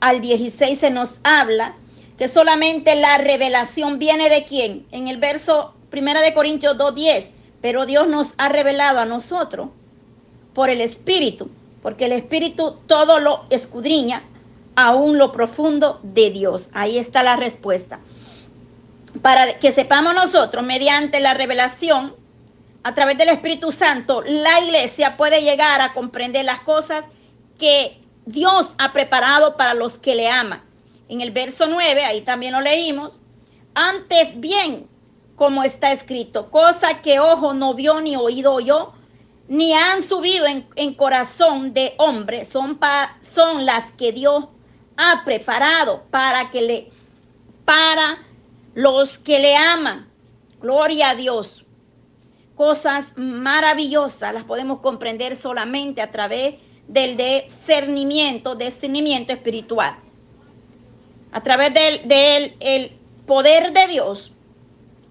al 0.00 0.20
16 0.20 0.78
se 0.78 0.90
nos 0.90 1.18
habla 1.23 1.75
que 2.16 2.28
solamente 2.28 2.94
la 2.94 3.18
revelación 3.18 3.99
viene 3.99 4.28
de 4.28 4.44
quién. 4.44 4.87
En 4.90 5.08
el 5.08 5.18
verso 5.18 5.75
1 5.92 6.20
de 6.20 6.35
Corintios 6.35 6.76
2.10, 6.76 7.30
pero 7.61 7.87
Dios 7.87 8.08
nos 8.08 8.35
ha 8.38 8.49
revelado 8.49 9.00
a 9.00 9.04
nosotros 9.04 9.70
por 10.54 10.70
el 10.70 10.80
Espíritu, 10.80 11.50
porque 11.82 12.06
el 12.06 12.12
Espíritu 12.12 12.76
todo 12.87 13.20
lo 13.20 13.44
escudriña, 13.50 14.25
aún 14.78 15.18
lo 15.18 15.32
profundo 15.32 15.99
de 16.04 16.30
Dios. 16.30 16.70
Ahí 16.73 16.99
está 16.99 17.25
la 17.25 17.35
respuesta. 17.35 17.99
Para 19.23 19.58
que 19.58 19.73
sepamos 19.73 20.14
nosotros, 20.14 20.62
mediante 20.62 21.18
la 21.18 21.35
revelación, 21.35 22.14
a 22.85 22.94
través 22.94 23.18
del 23.18 23.30
Espíritu 23.30 23.73
Santo, 23.73 24.23
la 24.25 24.61
iglesia 24.61 25.16
puede 25.16 25.42
llegar 25.42 25.80
a 25.80 25.94
comprender 25.94 26.44
las 26.44 26.61
cosas 26.61 27.04
que 27.58 28.00
Dios 28.25 28.70
ha 28.78 28.92
preparado 28.92 29.56
para 29.56 29.75
los 29.75 29.99
que 29.99 30.14
le 30.14 30.28
aman. 30.28 30.62
En 31.08 31.23
el 31.23 31.32
verso 31.32 31.66
9, 31.66 32.04
ahí 32.04 32.20
también 32.20 32.52
lo 32.52 32.61
leímos, 32.61 33.18
antes 33.75 34.38
bien, 34.38 34.87
como 35.35 35.64
está 35.64 35.90
escrito, 35.90 36.52
cosa 36.52 37.02
que 37.02 37.18
ojo 37.18 37.52
no 37.52 37.75
vio 37.75 38.00
ni 38.00 38.14
oído 38.14 38.52
oyó, 38.52 38.92
ni 39.49 39.73
han 39.73 40.04
subido 40.04 40.47
en, 40.47 40.94
corazón 40.94 41.75
de 41.75 41.94
hombre, 41.99 42.44
son, 42.44 42.78
son 43.23 43.66
las 43.66 43.90
que 43.92 44.12
Dios 44.12 44.44
ha 44.99 45.23
preparado 45.25 46.02
para 46.11 46.50
que 46.50 46.61
le, 46.61 46.90
para 47.64 48.19
los 48.75 49.17
que 49.17 49.38
le 49.38 49.57
aman. 49.57 50.11
Gloria 50.61 51.11
a 51.11 51.14
Dios. 51.14 51.64
Cosas 52.57 53.07
maravillosas 53.17 54.35
las 54.35 54.43
podemos 54.43 54.81
comprender 54.81 55.37
solamente 55.37 56.02
a 56.02 56.11
través 56.11 56.57
del 56.88 57.17
discernimiento, 57.17 58.57
discernimiento 58.57 59.33
espiritual. 59.33 59.97
A 61.31 61.43
través 61.43 61.73
del, 61.73 62.09
del 62.09 62.57
el 62.59 62.99
poder 63.25 63.73
de 63.73 63.87
Dios 63.87 64.33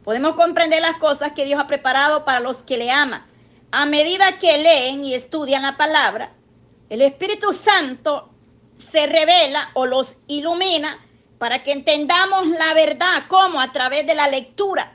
podemos 0.04 0.36
comprender 0.36 0.82
las 0.82 0.98
cosas 0.98 1.32
que 1.32 1.46
Dios 1.46 1.62
ha 1.62 1.68
preparado 1.68 2.26
para 2.26 2.42
los 2.42 2.58
que 2.58 2.78
le 2.78 2.92
aman. 2.92 3.26
A 3.72 3.86
medida 3.86 4.38
que 4.38 4.58
leen 4.58 5.06
y 5.06 5.14
estudian 5.14 5.62
la 5.62 5.78
palabra, 5.78 6.34
el 6.90 7.02
Espíritu 7.02 7.54
Santo 7.54 8.30
se 8.78 9.08
revela 9.08 9.72
o 9.74 9.86
los 9.86 10.18
ilumina 10.28 11.04
para 11.38 11.64
que 11.64 11.72
entendamos 11.72 12.48
la 12.48 12.74
verdad, 12.74 13.28
como 13.28 13.62
a 13.62 13.72
través 13.72 14.08
de 14.08 14.16
la 14.16 14.28
lectura. 14.28 14.94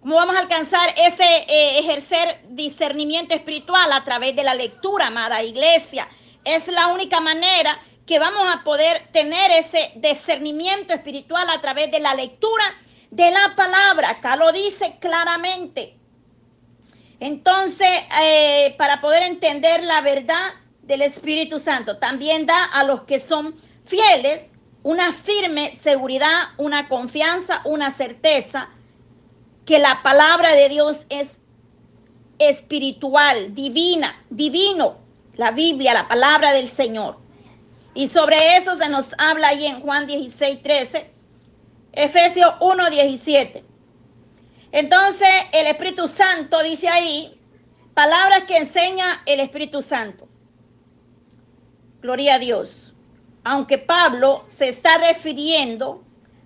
¿Cómo 0.00 0.16
vamos 0.16 0.34
a 0.34 0.40
alcanzar 0.40 0.94
ese 0.96 1.24
eh, 1.24 1.78
ejercer 1.78 2.40
discernimiento 2.48 3.34
espiritual 3.34 3.92
a 3.92 4.02
través 4.02 4.34
de 4.34 4.42
la 4.42 4.54
lectura, 4.54 5.08
amada 5.08 5.42
iglesia? 5.42 6.08
Es 6.44 6.68
la 6.68 6.88
única 6.88 7.20
manera 7.20 7.78
que 8.06 8.18
vamos 8.18 8.46
a 8.52 8.64
poder 8.64 9.08
tener 9.12 9.50
ese 9.50 9.92
discernimiento 9.96 10.94
espiritual 10.94 11.48
a 11.50 11.60
través 11.60 11.90
de 11.90 12.00
la 12.00 12.14
lectura 12.14 12.64
de 13.10 13.30
la 13.30 13.54
palabra. 13.54 14.10
Acá 14.10 14.36
lo 14.36 14.50
dice 14.52 14.96
claramente. 15.00 15.96
Entonces, 17.20 17.88
eh, 18.22 18.74
para 18.78 19.02
poder 19.02 19.22
entender 19.22 19.82
la 19.82 20.00
verdad 20.00 20.54
del 20.90 21.02
Espíritu 21.02 21.60
Santo. 21.60 21.98
También 21.98 22.46
da 22.46 22.64
a 22.64 22.82
los 22.82 23.02
que 23.02 23.20
son 23.20 23.54
fieles 23.84 24.46
una 24.82 25.12
firme 25.12 25.76
seguridad, 25.76 26.48
una 26.58 26.88
confianza, 26.88 27.62
una 27.64 27.92
certeza 27.92 28.70
que 29.64 29.78
la 29.78 30.02
palabra 30.02 30.50
de 30.50 30.68
Dios 30.68 31.06
es 31.08 31.28
espiritual, 32.40 33.54
divina, 33.54 34.16
divino, 34.30 34.96
la 35.34 35.52
Biblia, 35.52 35.94
la 35.94 36.08
palabra 36.08 36.52
del 36.52 36.68
Señor. 36.68 37.18
Y 37.94 38.08
sobre 38.08 38.56
eso 38.56 38.74
se 38.74 38.88
nos 38.88 39.14
habla 39.16 39.48
ahí 39.48 39.66
en 39.66 39.80
Juan 39.82 40.08
16, 40.08 40.60
13, 40.60 41.08
Efesios 41.92 42.54
1, 42.58 42.90
17. 42.90 43.64
Entonces 44.72 45.28
el 45.52 45.68
Espíritu 45.68 46.08
Santo 46.08 46.60
dice 46.64 46.88
ahí, 46.88 47.40
palabras 47.94 48.42
que 48.48 48.56
enseña 48.56 49.22
el 49.24 49.38
Espíritu 49.38 49.82
Santo. 49.82 50.29
Gloria 52.02 52.36
a 52.36 52.38
Dios. 52.38 52.94
Aunque 53.44 53.78
Pablo 53.78 54.44
se 54.46 54.68
está 54.68 54.98
refiriendo 54.98 56.02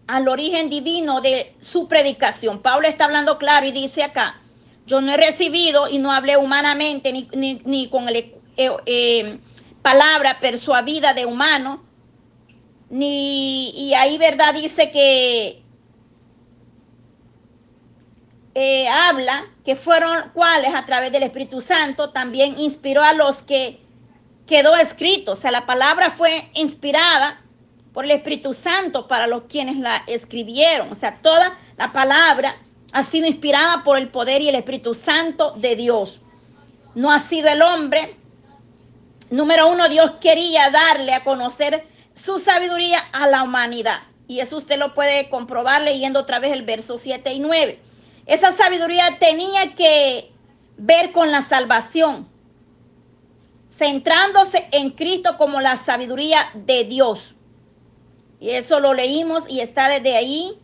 al 0.07 0.29
origen 0.29 0.69
divino 0.69 1.21
de 1.21 1.55
su 1.61 1.89
predicación. 1.89 2.61
Pablo 2.61 2.89
está 2.89 3.05
hablando 3.05 3.39
claro 3.39 3.67
y 3.67 3.73
dice 3.73 4.03
acá, 4.03 4.41
yo 4.87 5.01
no 5.01 5.13
he 5.13 5.17
recibido 5.17 5.89
y 5.89 5.99
no 5.99 6.13
hablé 6.13 6.37
humanamente 6.37 7.13
ni, 7.13 7.89
con 7.89 8.09
el, 8.09 8.17
eh, 8.17 8.71
eh, 8.87 9.39
palabra 9.81 10.41
persuadida 10.41 11.15
de 11.15 11.25
humano, 11.25 11.83
ni, 12.91 13.71
y 13.71 13.95
ahí 13.95 14.19
verdad 14.19 14.55
dice 14.55 14.91
que 14.91 15.63
eh, 18.55 18.89
habla 18.89 19.47
que 19.65 19.75
fueron 19.75 20.31
cuales 20.33 20.75
a 20.75 20.85
través 20.85 21.11
del 21.11 21.25
Espíritu 21.25 21.61
Santo 21.61 22.11
también 22.11 22.59
inspiró 22.59 23.03
a 23.03 23.15
los 23.15 23.43
que 23.43 23.81
quedó 24.47 24.77
escrito. 24.77 25.33
O 25.33 25.37
sea, 25.37 25.51
la 25.51 25.67
palabra 25.67 26.11
fue 26.11 26.51
inspirada 26.55 27.41
por 27.93 28.05
el 28.05 28.11
Espíritu 28.11 28.53
Santo 28.53 29.07
para 29.07 29.27
los 29.27 29.45
quienes 29.45 29.77
la 29.77 30.03
escribieron. 30.07 30.91
O 30.91 30.95
sea, 30.95 31.21
toda 31.23 31.59
la 31.77 31.93
palabra 31.93 32.57
ha 32.93 33.03
sido 33.03 33.27
inspirada 33.27 33.85
por 33.85 33.99
el 33.99 34.09
poder 34.09 34.43
y 34.43 34.49
el 34.49 34.55
Espíritu 34.57 34.95
Santo 34.95 35.53
de 35.53 35.77
Dios. 35.77 36.23
No 36.95 37.13
ha 37.13 37.21
sido 37.21 37.49
el 37.49 37.63
hombre. 37.63 38.17
Número 39.31 39.69
uno, 39.69 39.89
Dios 39.89 40.13
quería 40.21 40.71
darle 40.71 41.13
a 41.13 41.25
conocer 41.25 41.87
su 42.15 42.39
sabiduría 42.39 43.01
a 43.13 43.27
la 43.27 43.43
humanidad. 43.43 44.03
Y 44.27 44.41
eso 44.41 44.57
usted 44.57 44.79
lo 44.79 44.95
puede 44.95 45.29
comprobar 45.29 45.83
leyendo 45.83 46.21
otra 46.21 46.39
vez 46.39 46.53
el 46.53 46.63
verso 46.63 46.99
7 46.99 47.33
y 47.33 47.41
9. 47.41 47.81
Esa 48.27 48.53
sabiduría 48.53 49.19
tenía 49.19 49.75
que 49.75 50.31
ver 50.77 51.13
con 51.13 51.31
la 51.31 51.43
salvación 51.43 52.29
centrándose 53.77 54.69
en 54.71 54.91
Cristo 54.91 55.37
como 55.37 55.61
la 55.61 55.77
sabiduría 55.77 56.51
de 56.55 56.85
Dios. 56.85 57.35
Y 58.41 58.51
eso 58.51 58.81
lo 58.81 58.95
leímos 58.95 59.45
y 59.49 59.61
está 59.61 59.89
desde 59.89 60.17
ahí 60.17 60.59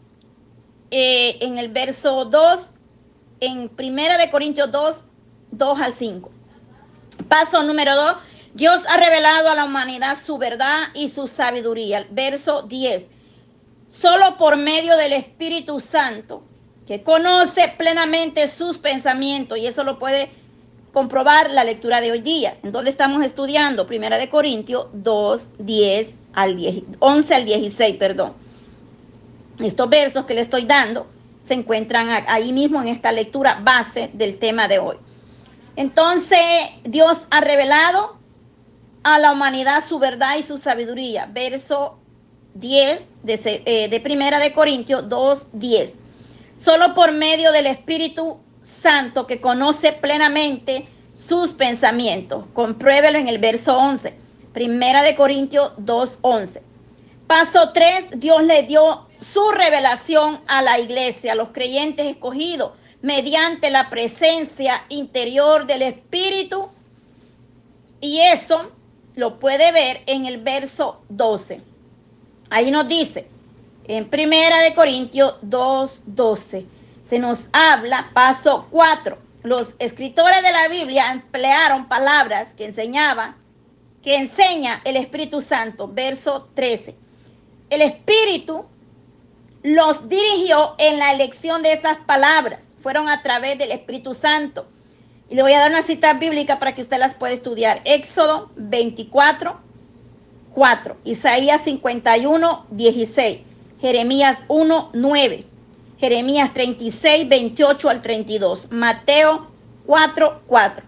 eh, 0.91 1.39
en 1.41 1.59
el 1.59 1.69
verso 1.69 2.25
2, 2.25 2.67
en 3.41 3.69
Primera 3.69 4.19
de 4.19 4.31
Corintios 4.31 4.71
2, 4.71 5.05
2 5.53 5.81
al 5.81 5.93
5. 5.93 6.31
Paso 7.29 7.63
número 7.63 7.95
2. 7.97 8.17
Dios 8.55 8.83
ha 8.89 8.97
revelado 8.97 9.49
a 9.49 9.55
la 9.55 9.65
humanidad 9.65 10.17
su 10.17 10.37
verdad 10.37 10.89
y 10.95 11.09
su 11.09 11.27
sabiduría. 11.27 12.07
Verso 12.11 12.63
10. 12.63 13.09
Solo 13.89 14.37
por 14.37 14.57
medio 14.57 14.97
del 14.97 15.13
Espíritu 15.13 15.81
Santo, 15.81 16.45
que 16.87 17.03
conoce 17.03 17.73
plenamente 17.77 18.47
sus 18.47 18.79
pensamientos, 18.79 19.59
y 19.59 19.67
eso 19.67 19.85
lo 19.85 19.99
puede 19.99 20.31
comprobar 20.93 21.51
la 21.51 21.65
lectura 21.65 22.01
de 22.01 22.13
hoy 22.13 22.21
día, 22.21 22.57
en 22.63 22.73
donde 22.73 22.91
estamos 22.91 23.25
estudiando 23.25 23.87
Primera 23.87 24.19
de 24.19 24.29
Corintios 24.29 24.87
2, 24.93 25.49
10 25.59 26.15
al 26.33 26.57
10, 26.57 26.83
11 26.99 27.35
al 27.35 27.45
16, 27.45 27.97
perdón. 27.97 28.35
Estos 29.59 29.89
versos 29.89 30.25
que 30.25 30.35
le 30.35 30.41
estoy 30.41 30.65
dando 30.65 31.07
se 31.41 31.55
encuentran 31.55 32.09
ahí 32.29 32.53
mismo 32.53 32.81
en 32.83 32.89
esta 32.89 33.13
lectura 33.13 33.61
base 33.63 34.11
del 34.13 34.39
tema 34.39 34.69
de 34.69 34.79
hoy. 34.79 34.97
Entonces, 35.77 36.41
Dios 36.85 37.23
ha 37.31 37.41
revelado 37.41 38.17
a 39.03 39.19
la 39.19 39.33
humanidad 39.33 39.81
su 39.81 39.99
verdad 39.99 40.37
y 40.39 40.43
su 40.43 40.59
sabiduría. 40.59 41.27
Verso 41.27 41.99
10 42.55 43.07
de, 43.23 43.63
eh, 43.65 43.89
de 43.89 44.01
Primera 44.01 44.39
de 44.39 44.53
Corintios 44.53 45.09
2, 45.09 45.47
10. 45.53 45.95
Solo 46.57 46.95
por 46.95 47.13
medio 47.13 47.53
del 47.53 47.67
Espíritu 47.67 48.39
Santo 48.71 49.27
que 49.27 49.41
conoce 49.41 49.93
plenamente 49.93 50.89
sus 51.15 51.51
pensamientos. 51.53 52.45
Compruébelo 52.55 53.19
en 53.19 53.29
el 53.29 53.39
verso 53.39 53.77
11. 53.77 54.15
Primera 54.53 55.03
de 55.03 55.15
Corintios 55.15 55.73
2, 55.77 56.19
11. 56.23 56.63
Paso 57.27 57.71
3, 57.73 58.11
Dios 58.17 58.43
le 58.45 58.63
dio 58.65 59.07
su 59.21 59.51
revelación 59.51 60.41
a 60.47 60.63
la 60.63 60.79
iglesia, 60.79 61.33
a 61.33 61.37
los 61.37 61.51
creyentes 61.51 62.07
escogidos, 62.07 62.73
mediante 63.03 63.71
la 63.71 63.91
presencia 63.91 64.85
interior 64.89 65.67
del 65.67 65.83
Espíritu. 65.83 66.71
Y 68.01 68.21
eso 68.21 68.71
lo 69.15 69.39
puede 69.39 69.73
ver 69.73 70.03
en 70.07 70.27
el 70.27 70.39
verso 70.39 71.03
12. 71.09 71.61
Ahí 72.49 72.71
nos 72.71 72.89
dice, 72.89 73.29
en 73.85 74.09
Primera 74.09 74.61
de 74.61 74.75
Corintios 74.75 75.37
2, 75.43 76.03
12, 76.07 76.67
se 77.11 77.19
nos 77.19 77.51
habla, 77.53 78.11
paso 78.15 78.69
4. 78.71 79.19
Los 79.43 79.75
escritores 79.81 80.45
de 80.45 80.53
la 80.53 80.69
Biblia 80.69 81.11
emplearon 81.11 81.89
palabras 81.89 82.55
que 82.55 82.67
enseñaban, 82.67 83.35
que 84.01 84.15
enseña 84.15 84.81
el 84.85 84.95
Espíritu 84.95 85.41
Santo, 85.41 85.89
verso 85.89 86.49
13. 86.55 86.95
El 87.69 87.83
Espíritu 87.83 88.65
los 89.65 90.09
dirigió 90.09 90.77
en 90.79 91.01
la 91.01 91.11
elección 91.11 91.65
de 91.65 91.73
esas 91.73 91.97
palabras. 91.99 92.69
Fueron 92.79 93.09
a 93.09 93.23
través 93.23 93.59
del 93.59 93.73
Espíritu 93.73 94.15
Santo. 94.15 94.69
Y 95.29 95.35
le 95.35 95.43
voy 95.43 95.55
a 95.55 95.59
dar 95.59 95.73
una 95.73 95.83
cita 95.83 96.13
bíblica 96.13 96.61
para 96.61 96.77
que 96.77 96.83
usted 96.83 96.99
las 96.99 97.17
pueda 97.17 97.33
estudiar. 97.33 97.81
Éxodo 97.87 98.53
24, 98.55 99.59
4. 100.55 100.97
Isaías 101.03 101.63
51, 101.63 102.67
16. 102.71 103.41
Jeremías 103.81 104.39
1, 104.47 104.91
9. 104.93 105.50
Jeremías 106.01 106.53
36, 106.55 107.29
28 107.29 107.91
al 107.91 108.03
32. 108.03 108.71
Mateo 108.71 109.51
4, 109.87 110.43
4. 110.47 110.85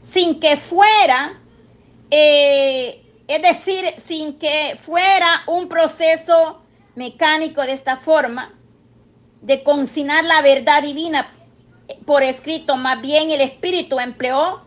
Sin 0.00 0.40
que 0.40 0.56
fuera, 0.56 1.40
eh, 2.10 3.02
es 3.28 3.42
decir, 3.42 3.84
sin 3.98 4.38
que 4.38 4.78
fuera 4.80 5.42
un 5.46 5.68
proceso 5.68 6.62
mecánico 6.94 7.62
de 7.62 7.72
esta 7.72 7.96
forma, 7.96 8.54
de 9.42 9.62
consignar 9.62 10.24
la 10.24 10.40
verdad 10.40 10.82
divina 10.82 11.30
por 12.06 12.22
escrito, 12.22 12.76
más 12.76 13.00
bien 13.02 13.30
el 13.30 13.42
Espíritu 13.42 14.00
empleó 14.00 14.62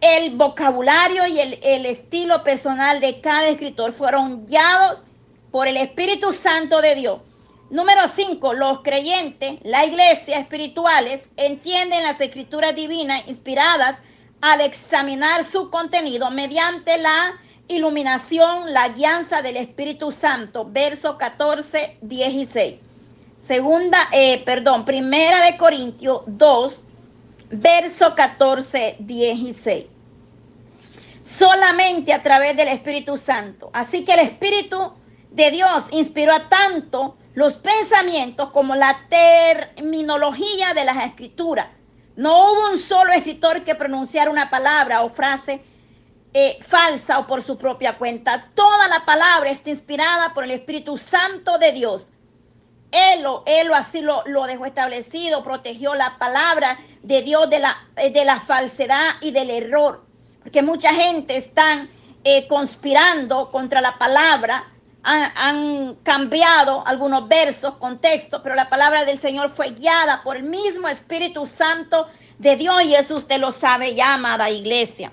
el 0.00 0.36
vocabulario 0.36 1.26
y 1.26 1.40
el, 1.40 1.86
estilo 1.86 2.42
personal 2.44 3.00
de 3.00 3.20
cada 3.20 3.48
escritor. 3.48 3.92
Fueron 3.92 4.46
guiados 4.46 5.02
por 5.50 5.68
el 5.68 5.76
Espíritu 5.76 6.32
Santo 6.32 6.80
de 6.80 6.94
Dios. 6.96 7.20
Número 7.72 8.06
5. 8.06 8.52
Los 8.52 8.82
creyentes, 8.82 9.56
la 9.62 9.86
iglesia 9.86 10.38
espirituales, 10.38 11.24
entienden 11.38 12.02
las 12.02 12.20
escrituras 12.20 12.76
divinas 12.76 13.26
inspiradas 13.28 14.02
al 14.42 14.60
examinar 14.60 15.42
su 15.42 15.70
contenido 15.70 16.30
mediante 16.30 16.98
la 16.98 17.40
iluminación, 17.68 18.74
la 18.74 18.90
guianza 18.90 19.40
del 19.40 19.56
Espíritu 19.56 20.10
Santo, 20.10 20.66
verso 20.68 21.16
14, 21.16 21.96
16. 22.02 22.74
Segunda, 23.38 24.06
eh, 24.12 24.42
perdón, 24.44 24.84
primera 24.84 25.42
de 25.42 25.56
Corintios 25.56 26.24
2, 26.26 26.78
verso 27.52 28.14
14, 28.14 28.96
16. 28.98 29.86
Solamente 31.22 32.12
a 32.12 32.20
través 32.20 32.54
del 32.54 32.68
Espíritu 32.68 33.16
Santo. 33.16 33.70
Así 33.72 34.04
que 34.04 34.12
el 34.12 34.20
Espíritu 34.20 34.92
de 35.30 35.50
Dios 35.50 35.84
inspiró 35.90 36.34
a 36.34 36.50
tanto 36.50 37.16
los 37.34 37.56
pensamientos 37.56 38.50
como 38.50 38.74
la 38.74 39.06
terminología 39.08 40.74
de 40.74 40.84
las 40.84 41.04
escrituras. 41.04 41.68
No 42.16 42.52
hubo 42.52 42.70
un 42.70 42.78
solo 42.78 43.12
escritor 43.12 43.64
que 43.64 43.74
pronunciara 43.74 44.30
una 44.30 44.50
palabra 44.50 45.02
o 45.02 45.08
frase 45.08 45.62
eh, 46.34 46.58
falsa 46.62 47.18
o 47.18 47.26
por 47.26 47.42
su 47.42 47.58
propia 47.58 47.98
cuenta. 47.98 48.48
Toda 48.54 48.88
la 48.88 49.04
palabra 49.04 49.50
está 49.50 49.70
inspirada 49.70 50.32
por 50.32 50.44
el 50.44 50.50
Espíritu 50.50 50.96
Santo 50.96 51.58
de 51.58 51.72
Dios. 51.72 52.12
Él, 52.90 53.24
él 53.46 53.72
así 53.72 54.00
lo, 54.02 54.22
lo, 54.26 54.44
dejó 54.44 54.66
establecido, 54.66 55.42
protegió 55.42 55.94
la 55.94 56.18
palabra 56.18 56.78
de 57.02 57.22
Dios 57.22 57.48
de 57.48 57.58
la, 57.58 57.76
eh, 57.96 58.10
de 58.10 58.24
la 58.24 58.40
falsedad 58.40 59.16
y 59.20 59.30
del 59.30 59.50
error. 59.50 60.04
Porque 60.42 60.62
mucha 60.62 60.94
gente 60.94 61.36
está 61.36 61.86
eh, 62.24 62.46
conspirando 62.48 63.50
contra 63.50 63.80
la 63.80 63.98
palabra, 63.98 64.72
han, 65.02 65.96
cambiado 66.02 66.86
algunos 66.86 67.28
versos, 67.28 67.76
contextos, 67.76 68.40
pero 68.42 68.54
la 68.54 68.68
palabra 68.68 69.04
del 69.04 69.18
Señor 69.18 69.50
fue 69.50 69.70
guiada 69.70 70.22
por 70.22 70.36
el 70.36 70.44
mismo 70.44 70.88
Espíritu 70.88 71.46
Santo 71.46 72.06
de 72.38 72.56
Dios 72.56 72.82
y 72.84 72.94
eso 72.94 73.16
usted 73.16 73.38
lo 73.40 73.52
sabe 73.52 73.94
ya, 73.94 74.14
amada 74.14 74.50
iglesia. 74.50 75.12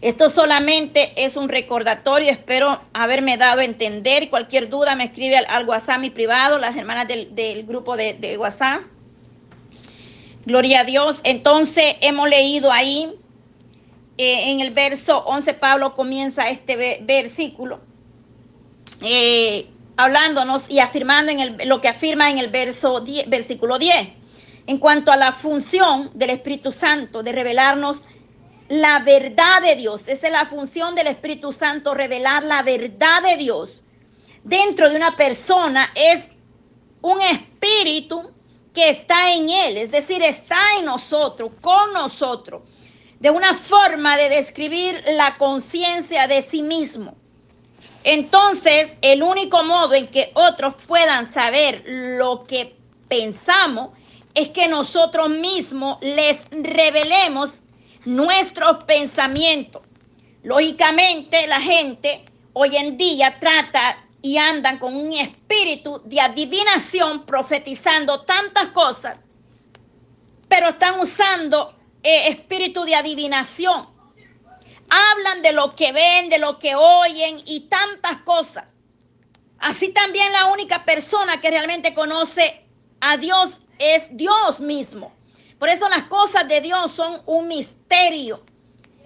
Esto 0.00 0.28
solamente 0.28 1.12
es 1.16 1.36
un 1.38 1.48
recordatorio, 1.48 2.30
espero 2.30 2.82
haberme 2.92 3.38
dado 3.38 3.60
a 3.60 3.64
entender. 3.64 4.28
Cualquier 4.28 4.68
duda 4.68 4.94
me 4.94 5.04
escribe 5.04 5.38
al, 5.38 5.66
WhatsApp 5.66 5.98
mi 5.98 6.10
privado, 6.10 6.58
las 6.58 6.76
hermanas 6.76 7.08
del, 7.08 7.64
grupo 7.64 7.96
de, 7.96 8.36
WhatsApp. 8.38 8.82
Gloria 10.44 10.80
a 10.80 10.84
Dios. 10.84 11.20
Entonces 11.24 11.96
hemos 12.02 12.28
leído 12.28 12.70
ahí, 12.70 13.14
eh, 14.18 14.50
en 14.50 14.60
el 14.60 14.72
verso 14.72 15.24
11, 15.24 15.54
Pablo 15.54 15.94
comienza 15.94 16.50
este 16.50 17.00
versículo, 17.00 17.80
eh, 19.00 19.70
hablándonos 19.96 20.64
y 20.68 20.80
afirmando 20.80 21.32
en 21.32 21.40
el, 21.40 21.68
lo 21.68 21.80
que 21.80 21.88
afirma 21.88 22.30
en 22.30 22.38
el 22.38 22.48
verso 22.48 23.04
versículo 23.26 23.78
10, 23.78 24.08
en 24.66 24.78
cuanto 24.78 25.12
a 25.12 25.16
la 25.16 25.32
función 25.32 26.10
del 26.14 26.30
Espíritu 26.30 26.72
Santo 26.72 27.22
de 27.22 27.32
revelarnos 27.32 28.02
la 28.68 29.00
verdad 29.00 29.62
de 29.62 29.76
Dios. 29.76 30.02
Esa 30.06 30.26
es 30.26 30.32
la 30.32 30.46
función 30.46 30.94
del 30.94 31.08
Espíritu 31.08 31.52
Santo, 31.52 31.94
revelar 31.94 32.42
la 32.42 32.62
verdad 32.62 33.22
de 33.22 33.36
Dios. 33.36 33.80
Dentro 34.42 34.90
de 34.90 34.96
una 34.96 35.16
persona 35.16 35.90
es 35.94 36.30
un 37.00 37.20
espíritu 37.20 38.30
que 38.72 38.90
está 38.90 39.32
en 39.32 39.48
él, 39.48 39.76
es 39.76 39.90
decir, 39.90 40.22
está 40.22 40.58
en 40.78 40.86
nosotros, 40.86 41.52
con 41.60 41.92
nosotros, 41.92 42.62
de 43.20 43.30
una 43.30 43.54
forma 43.54 44.16
de 44.16 44.28
describir 44.28 45.02
la 45.12 45.36
conciencia 45.38 46.26
de 46.26 46.42
sí 46.42 46.62
mismo. 46.62 47.16
Entonces, 48.04 48.92
el 49.00 49.22
único 49.22 49.64
modo 49.64 49.94
en 49.94 50.08
que 50.08 50.30
otros 50.34 50.74
puedan 50.86 51.32
saber 51.32 51.82
lo 51.86 52.44
que 52.44 52.76
pensamos 53.08 53.90
es 54.34 54.50
que 54.50 54.68
nosotros 54.68 55.30
mismos 55.30 55.98
les 56.02 56.42
revelemos 56.50 57.54
nuestros 58.04 58.84
pensamientos. 58.84 59.82
Lógicamente, 60.42 61.46
la 61.46 61.60
gente 61.60 62.26
hoy 62.52 62.76
en 62.76 62.98
día 62.98 63.38
trata 63.40 64.04
y 64.20 64.36
andan 64.36 64.78
con 64.78 64.94
un 64.94 65.14
espíritu 65.14 66.02
de 66.04 66.20
adivinación 66.20 67.24
profetizando 67.24 68.20
tantas 68.22 68.66
cosas, 68.68 69.16
pero 70.48 70.70
están 70.70 71.00
usando 71.00 71.74
eh, 72.02 72.28
espíritu 72.28 72.84
de 72.84 72.94
adivinación. 72.94 73.93
Hablan 74.88 75.42
de 75.42 75.52
lo 75.52 75.74
que 75.74 75.92
ven, 75.92 76.28
de 76.28 76.38
lo 76.38 76.58
que 76.58 76.74
oyen 76.74 77.42
y 77.44 77.60
tantas 77.68 78.18
cosas. 78.18 78.64
Así 79.58 79.88
también 79.88 80.32
la 80.32 80.46
única 80.46 80.84
persona 80.84 81.40
que 81.40 81.50
realmente 81.50 81.94
conoce 81.94 82.66
a 83.00 83.16
Dios 83.16 83.50
es 83.78 84.04
Dios 84.10 84.60
mismo. 84.60 85.14
Por 85.58 85.68
eso 85.68 85.88
las 85.88 86.04
cosas 86.04 86.46
de 86.48 86.60
Dios 86.60 86.92
son 86.92 87.22
un 87.26 87.48
misterio 87.48 88.44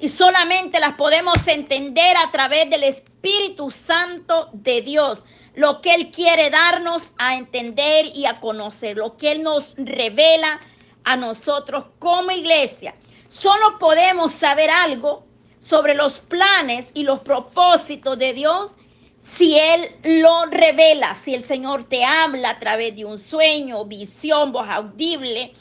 y 0.01 0.09
solamente 0.09 0.81
las 0.81 0.95
podemos 0.95 1.47
entender 1.47 2.17
a 2.17 2.31
través 2.31 2.71
del 2.71 2.85
Espíritu 2.85 3.71
Santo 3.71 4.51
de 4.53 4.83
Dios. 4.83 5.25
Lo 5.55 5.81
que 5.81 5.95
Él 5.95 6.11
quiere 6.11 6.51
darnos 6.51 7.09
a 7.19 7.35
entender 7.35 8.07
y 8.07 8.27
a 8.27 8.41
conocer, 8.41 8.97
lo 8.97 9.17
que 9.17 9.33
Él 9.33 9.43
nos 9.43 9.75
revela 9.77 10.61
a 11.05 11.17
nosotros 11.17 11.85
como 11.99 12.31
iglesia. 12.31 12.95
Solo 13.29 13.79
podemos 13.79 14.33
saber 14.33 14.71
algo 14.71 15.28
sobre 15.59 15.94
los 15.94 16.21
planes 16.21 16.90
y 16.94 17.03
los 17.03 17.21
propósitos 17.21 18.18
de 18.18 18.33
Dios 18.33 18.73
si 19.18 19.59
Él 19.59 19.90
lo 20.23 20.47
revela, 20.47 21.14
si 21.14 21.35
el 21.35 21.44
Señor 21.44 21.85
te 21.85 22.05
habla 22.05 22.51
a 22.51 22.59
través 22.59 22.94
de 22.97 23.05
un 23.05 23.18
sueño, 23.18 23.85
visión, 23.85 24.53
voz 24.53 24.68
audible 24.68 25.53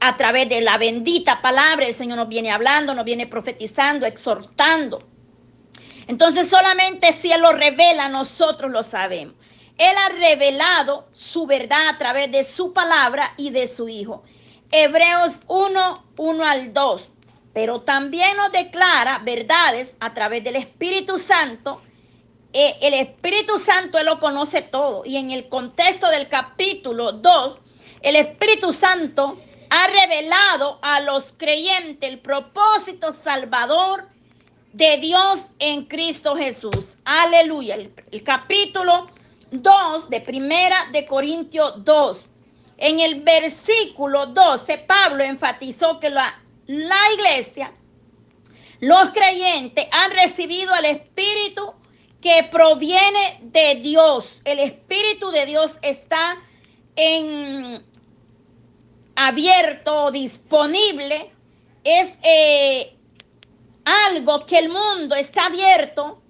a 0.00 0.16
través 0.16 0.48
de 0.48 0.60
la 0.60 0.78
bendita 0.78 1.40
palabra, 1.40 1.86
el 1.86 1.94
Señor 1.94 2.16
nos 2.18 2.28
viene 2.28 2.50
hablando, 2.50 2.94
nos 2.94 3.04
viene 3.04 3.26
profetizando, 3.26 4.06
exhortando. 4.06 5.06
Entonces 6.08 6.48
solamente 6.48 7.12
si 7.12 7.30
Él 7.30 7.42
lo 7.42 7.52
revela, 7.52 8.08
nosotros 8.08 8.70
lo 8.70 8.82
sabemos. 8.82 9.36
Él 9.78 9.94
ha 9.96 10.08
revelado 10.10 11.06
su 11.12 11.46
verdad 11.46 11.88
a 11.88 11.98
través 11.98 12.30
de 12.30 12.44
su 12.44 12.72
palabra 12.72 13.34
y 13.36 13.50
de 13.50 13.66
su 13.66 13.88
Hijo. 13.88 14.22
Hebreos 14.70 15.40
1, 15.48 16.04
1 16.16 16.44
al 16.44 16.72
2. 16.72 17.08
Pero 17.52 17.82
también 17.82 18.36
nos 18.36 18.50
declara 18.52 19.18
verdades 19.18 19.96
a 20.00 20.14
través 20.14 20.42
del 20.42 20.56
Espíritu 20.56 21.18
Santo. 21.18 21.82
Eh, 22.52 22.76
el 22.82 22.94
Espíritu 22.94 23.58
Santo 23.58 24.02
lo 24.02 24.20
conoce 24.20 24.62
todo 24.62 25.02
y 25.04 25.16
en 25.16 25.30
el 25.30 25.48
contexto 25.48 26.08
del 26.08 26.28
capítulo 26.28 27.12
2, 27.12 27.58
el 28.02 28.16
Espíritu 28.16 28.72
Santo 28.72 29.38
ha 29.70 29.86
revelado 29.86 30.78
a 30.82 31.00
los 31.00 31.32
creyentes 31.36 32.10
el 32.10 32.18
propósito 32.18 33.12
salvador 33.12 34.08
de 34.72 34.98
Dios 34.98 35.46
en 35.58 35.84
Cristo 35.84 36.36
Jesús. 36.36 36.96
Aleluya. 37.04 37.76
El, 37.76 37.94
el 38.10 38.22
capítulo 38.22 39.08
2 39.50 40.10
de 40.10 40.20
Primera 40.20 40.76
de 40.92 41.06
Corintios 41.06 41.84
2. 41.84 42.24
En 42.78 43.00
el 43.00 43.20
versículo 43.22 44.26
12, 44.26 44.78
Pablo 44.78 45.22
enfatizó 45.22 46.00
que 46.00 46.10
la, 46.10 46.41
la 46.72 47.12
iglesia, 47.14 47.70
los 48.80 49.10
creyentes 49.10 49.86
han 49.92 50.10
recibido 50.12 50.72
al 50.72 50.86
Espíritu 50.86 51.74
que 52.22 52.48
proviene 52.50 53.40
de 53.42 53.74
Dios. 53.74 54.40
El 54.46 54.58
Espíritu 54.58 55.30
de 55.30 55.44
Dios 55.44 55.76
está 55.82 56.38
en 56.96 57.84
abierto, 59.14 60.10
disponible. 60.10 61.30
Es 61.84 62.16
eh, 62.22 62.96
algo 63.84 64.46
que 64.46 64.58
el 64.58 64.70
mundo 64.70 65.14
está 65.14 65.46
abierto 65.46 66.22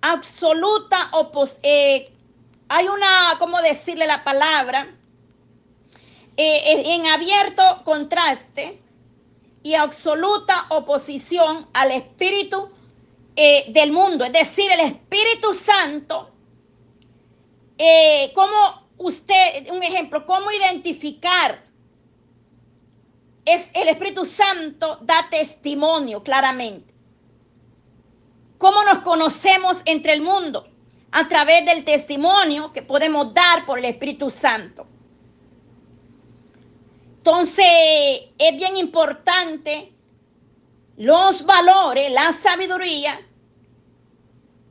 absoluta 0.00 1.10
oposición. 1.12 1.60
Eh, 1.62 2.10
hay 2.68 2.88
una, 2.88 3.36
¿cómo 3.38 3.62
decirle 3.62 4.08
la 4.08 4.24
palabra? 4.24 4.92
Eh, 6.36 6.94
en 6.94 7.06
abierto 7.06 7.82
contraste 7.84 8.80
y 9.62 9.74
absoluta 9.74 10.66
oposición 10.70 11.68
al 11.72 11.90
espíritu 11.90 12.70
del 13.36 13.92
mundo. 13.92 14.24
Es 14.24 14.32
decir, 14.32 14.70
el 14.70 14.80
Espíritu 14.80 15.54
Santo, 15.54 16.30
¿cómo 18.34 18.88
usted, 18.96 19.70
un 19.70 19.82
ejemplo, 19.82 20.26
cómo 20.26 20.50
identificar? 20.50 21.64
Es 23.44 23.70
el 23.74 23.88
Espíritu 23.88 24.24
Santo 24.24 24.98
da 25.02 25.28
testimonio 25.30 26.22
claramente 26.22 26.98
¿Cómo 28.58 28.82
nos 28.82 28.98
conocemos 28.98 29.82
entre 29.84 30.12
el 30.12 30.20
mundo? 30.20 30.68
A 31.12 31.28
través 31.28 31.64
del 31.64 31.84
testimonio 31.84 32.72
que 32.72 32.82
podemos 32.82 33.32
dar 33.32 33.64
por 33.64 33.78
el 33.78 33.84
Espíritu 33.84 34.30
Santo. 34.30 34.86
Entonces, 37.28 37.66
es 38.38 38.56
bien 38.56 38.78
importante 38.78 39.92
los 40.96 41.44
valores, 41.44 42.10
la 42.10 42.32
sabiduría 42.32 43.20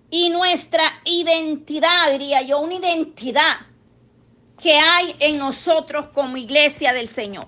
y 0.09 0.31
nuestra 0.31 0.81
identidad, 1.05 2.11
diría 2.13 2.41
yo, 2.41 2.59
una 2.59 2.73
identidad 2.73 3.57
que 4.59 4.73
hay 4.75 5.15
en 5.19 5.37
nosotros 5.37 6.07
como 6.07 6.35
iglesia 6.35 6.93
del 6.93 7.09
Señor. 7.09 7.45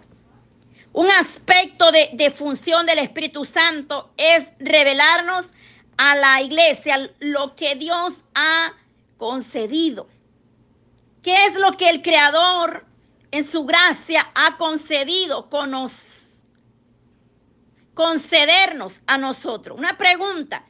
Un 0.93 1.10
aspecto 1.10 1.91
de, 1.91 2.12
de 2.13 2.30
función 2.30 2.86
del 2.86 3.00
Espíritu 3.00 3.45
Santo 3.45 4.12
es 4.15 4.50
revelarnos 4.60 5.48
a 5.98 6.15
la 6.17 6.39
iglesia 6.43 7.10
lo 7.17 7.56
que 7.56 7.74
Dios 7.74 8.13
ha 8.36 8.74
concedido. 9.17 10.08
¿Qué 11.24 11.48
es 11.48 11.56
lo 11.56 11.76
que 11.78 11.89
el 11.89 12.04
Creador 12.04 12.86
en 13.32 13.44
su 13.44 13.65
gracia 13.65 14.32
ha 14.36 14.58
concedido? 14.58 15.50
concedernos 17.94 19.02
a 19.08 19.18
nosotros. 19.18 19.78
Una 19.78 19.98
pregunta. 19.98 20.65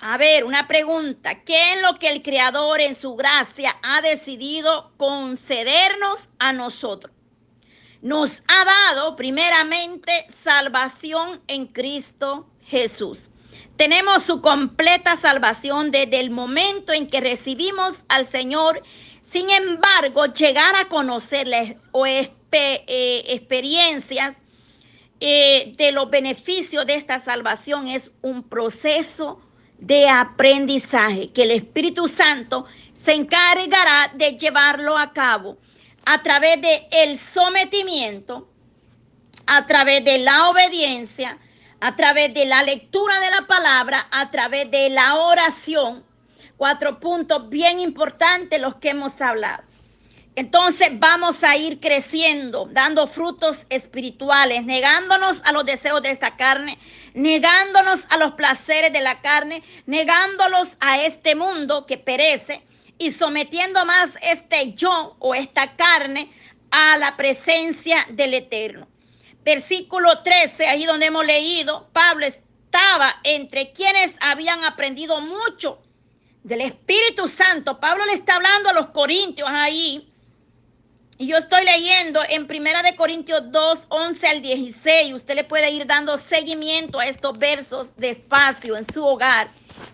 A 0.00 0.16
ver, 0.16 0.44
una 0.44 0.66
pregunta. 0.66 1.44
¿Qué 1.44 1.74
es 1.74 1.82
lo 1.82 1.98
que 1.98 2.08
el 2.10 2.22
Creador 2.22 2.80
en 2.80 2.94
su 2.94 3.14
gracia 3.14 3.76
ha 3.82 4.00
decidido 4.00 4.92
concedernos 4.96 6.28
a 6.38 6.52
nosotros? 6.52 7.14
Nos 8.02 8.42
ha 8.48 8.64
dado 8.64 9.14
primeramente 9.14 10.26
salvación 10.30 11.42
en 11.46 11.66
Cristo 11.66 12.48
Jesús. 12.62 13.28
Tenemos 13.76 14.22
su 14.22 14.40
completa 14.40 15.16
salvación 15.16 15.90
desde 15.90 16.18
el 16.20 16.30
momento 16.30 16.92
en 16.92 17.08
que 17.08 17.20
recibimos 17.20 18.02
al 18.08 18.26
Señor. 18.26 18.82
Sin 19.22 19.50
embargo, 19.50 20.26
llegar 20.26 20.74
a 20.76 20.88
conocerle 20.88 21.78
o 21.92 22.06
eh, 22.06 22.32
experiencias 23.28 24.36
eh, 25.20 25.74
de 25.76 25.92
los 25.92 26.08
beneficios 26.08 26.86
de 26.86 26.94
esta 26.94 27.18
salvación 27.18 27.88
es 27.88 28.10
un 28.22 28.42
proceso 28.42 29.40
de 29.78 30.08
aprendizaje 30.08 31.30
que 31.32 31.42
el 31.42 31.50
Espíritu 31.50 32.08
Santo 32.08 32.66
se 32.92 33.12
encargará 33.12 34.10
de 34.14 34.32
llevarlo 34.38 34.96
a 34.96 35.12
cabo 35.12 35.58
a 36.04 36.22
través 36.22 36.60
de 36.60 36.88
el 36.90 37.18
sometimiento, 37.18 38.48
a 39.46 39.66
través 39.66 40.04
de 40.04 40.18
la 40.18 40.48
obediencia, 40.48 41.38
a 41.80 41.96
través 41.96 42.32
de 42.34 42.46
la 42.46 42.62
lectura 42.62 43.20
de 43.20 43.30
la 43.30 43.46
palabra, 43.46 44.08
a 44.10 44.30
través 44.30 44.70
de 44.70 44.90
la 44.90 45.16
oración. 45.16 46.04
Cuatro 46.60 47.00
puntos 47.00 47.48
bien 47.48 47.80
importantes 47.80 48.60
los 48.60 48.74
que 48.74 48.90
hemos 48.90 49.18
hablado. 49.22 49.62
Entonces 50.36 50.90
vamos 50.92 51.42
a 51.42 51.56
ir 51.56 51.80
creciendo, 51.80 52.68
dando 52.70 53.06
frutos 53.06 53.64
espirituales, 53.70 54.66
negándonos 54.66 55.40
a 55.46 55.52
los 55.52 55.64
deseos 55.64 56.02
de 56.02 56.10
esta 56.10 56.36
carne, 56.36 56.76
negándonos 57.14 58.02
a 58.10 58.18
los 58.18 58.32
placeres 58.32 58.92
de 58.92 59.00
la 59.00 59.22
carne, 59.22 59.62
negándolos 59.86 60.76
a 60.80 61.02
este 61.02 61.34
mundo 61.34 61.86
que 61.86 61.96
perece 61.96 62.60
y 62.98 63.10
sometiendo 63.10 63.86
más 63.86 64.18
este 64.20 64.74
yo 64.74 65.16
o 65.18 65.34
esta 65.34 65.76
carne 65.76 66.30
a 66.70 66.98
la 66.98 67.16
presencia 67.16 68.06
del 68.10 68.34
Eterno 68.34 68.86
versículo 69.42 70.22
13, 70.22 70.66
ahí 70.66 70.84
donde 70.84 71.06
hemos 71.06 71.24
leído, 71.24 71.88
Pablo 71.94 72.26
estaba 72.26 73.16
entre 73.24 73.72
quienes 73.72 74.14
habían 74.20 74.62
aprendido 74.64 75.22
mucho 75.22 75.80
del 76.42 76.62
Espíritu 76.62 77.28
Santo. 77.28 77.80
Pablo 77.80 78.04
le 78.06 78.12
está 78.12 78.36
hablando 78.36 78.70
a 78.70 78.72
los 78.72 78.90
corintios 78.90 79.48
ahí. 79.50 80.06
Y 81.18 81.26
yo 81.26 81.36
estoy 81.36 81.64
leyendo 81.64 82.20
en 82.28 82.46
Primera 82.46 82.82
de 82.82 82.96
Corintios 82.96 83.52
2, 83.52 83.86
11 83.88 84.26
al 84.26 84.40
16. 84.40 85.12
Usted 85.12 85.34
le 85.34 85.44
puede 85.44 85.70
ir 85.70 85.86
dando 85.86 86.16
seguimiento 86.16 86.98
a 86.98 87.06
estos 87.06 87.38
versos 87.38 87.90
despacio 87.96 88.76
en 88.76 88.90
su 88.90 89.04
hogar. 89.04 89.48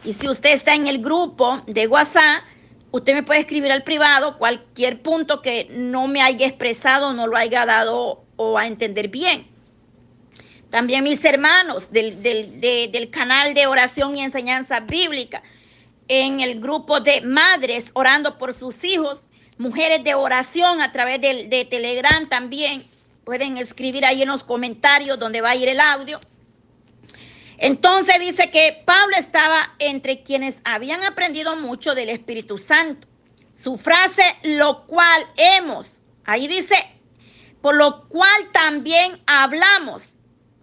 Y 0.05 0.13
si 0.13 0.29
usted 0.29 0.51
está 0.51 0.75
en 0.75 0.87
el 0.87 1.03
grupo 1.03 1.63
de 1.67 1.89
WhatsApp, 1.89 2.45
usted 2.93 3.13
me 3.13 3.23
puede 3.25 3.41
escribir 3.41 3.73
al 3.73 3.83
privado 3.83 4.39
cualquier 4.39 5.03
punto 5.03 5.43
que 5.43 5.67
no 5.71 6.07
me 6.07 6.23
haya 6.23 6.47
expresado, 6.47 7.13
no 7.13 7.27
lo 7.27 7.37
haya 7.37 7.67
dado 7.67 8.25
o 8.37 8.57
a 8.57 8.69
entender 8.69 9.09
bien. 9.09 9.49
También 10.71 11.05
mis 11.05 11.25
hermanos 11.25 11.91
del, 11.91 12.23
del, 12.23 13.11
canal 13.11 13.55
de 13.55 13.67
oración 13.67 14.17
y 14.17 14.23
enseñanza 14.23 14.81
bíblica, 14.81 15.43
en 16.09 16.41
el 16.41 16.61
grupo 16.61 17.01
de 17.01 17.21
madres 17.21 17.91
orando 17.95 18.39
por 18.39 18.53
sus 18.53 18.85
hijos, 18.85 19.23
mujeres 19.59 20.05
de 20.05 20.15
oración 20.15 20.81
a 20.81 20.93
través 20.93 21.21
de, 21.21 21.67
Telegram 21.69 22.29
también. 22.29 22.89
Pueden 23.25 23.57
escribir 23.59 24.05
ahí 24.05 24.23
en 24.23 24.29
los 24.29 24.45
comentarios 24.45 25.19
donde 25.19 25.41
va 25.41 25.51
a 25.51 25.57
ir 25.57 25.69
el 25.69 25.81
audio. 25.81 26.21
Entonces 27.59 28.21
dice 28.21 28.51
que 28.51 28.83
Pablo 28.85 29.17
estaba 29.17 29.75
entre 29.79 30.23
quienes 30.23 30.61
habían 30.65 31.03
aprendido 31.03 31.57
mucho 31.57 31.95
del 31.95 32.11
Espíritu 32.11 32.59
Santo. 32.59 33.09
Su 33.53 33.79
frase, 33.79 34.23
lo 34.43 34.87
cual 34.87 35.27
hemos, 35.37 36.03
ahí 36.25 36.47
dice 36.47 36.77
por 37.67 37.75
lo 37.75 38.07
cual 38.07 38.53
también 38.53 39.21
hablamos, 39.27 40.13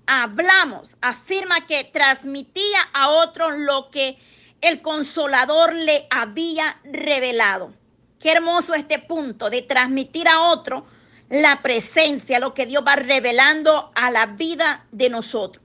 hablamos, 0.07 0.95
afirma 1.01 1.65
que 1.65 1.83
transmitía 1.83 2.79
a 2.93 3.09
otros 3.09 3.57
lo 3.57 3.89
que 3.91 4.17
el 4.63 4.81
consolador 4.81 5.75
le 5.75 6.07
había 6.09 6.79
revelado. 6.85 7.73
Qué 8.19 8.31
hermoso 8.31 8.73
este 8.73 8.97
punto 8.97 9.49
de 9.49 9.61
transmitir 9.61 10.29
a 10.29 10.39
otro 10.39 10.85
la 11.29 11.61
presencia, 11.61 12.39
lo 12.39 12.53
que 12.53 12.65
Dios 12.65 12.81
va 12.87 12.95
revelando 12.95 13.91
a 13.93 14.09
la 14.09 14.25
vida 14.27 14.85
de 14.91 15.09
nosotros. 15.09 15.63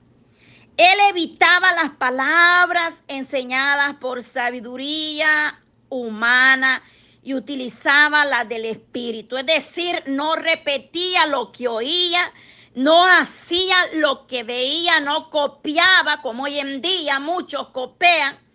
Él 0.77 0.99
evitaba 1.11 1.73
las 1.73 1.91
palabras 1.91 3.05
enseñadas 3.07 3.95
por 4.01 4.21
sabiduría 4.23 5.61
humana 5.89 6.83
y 7.23 7.35
utilizaba 7.35 8.25
la 8.25 8.45
del 8.45 8.65
Espíritu. 8.65 9.37
Es 9.37 9.47
decir, 9.47 10.03
no 10.07 10.35
repetía 10.35 11.27
lo 11.27 11.53
que 11.53 11.69
oía, 11.69 12.33
no 12.75 13.07
hacía 13.07 13.77
lo 13.95 14.27
que 14.27 14.43
veía, 14.43 14.99
no 14.99 15.31
copiaba 15.31 16.21
como 16.21 16.45
hoy 16.45 16.59
en 16.59 16.81
día 16.81 17.21
muchos 17.21 17.69
copian. 17.69 18.48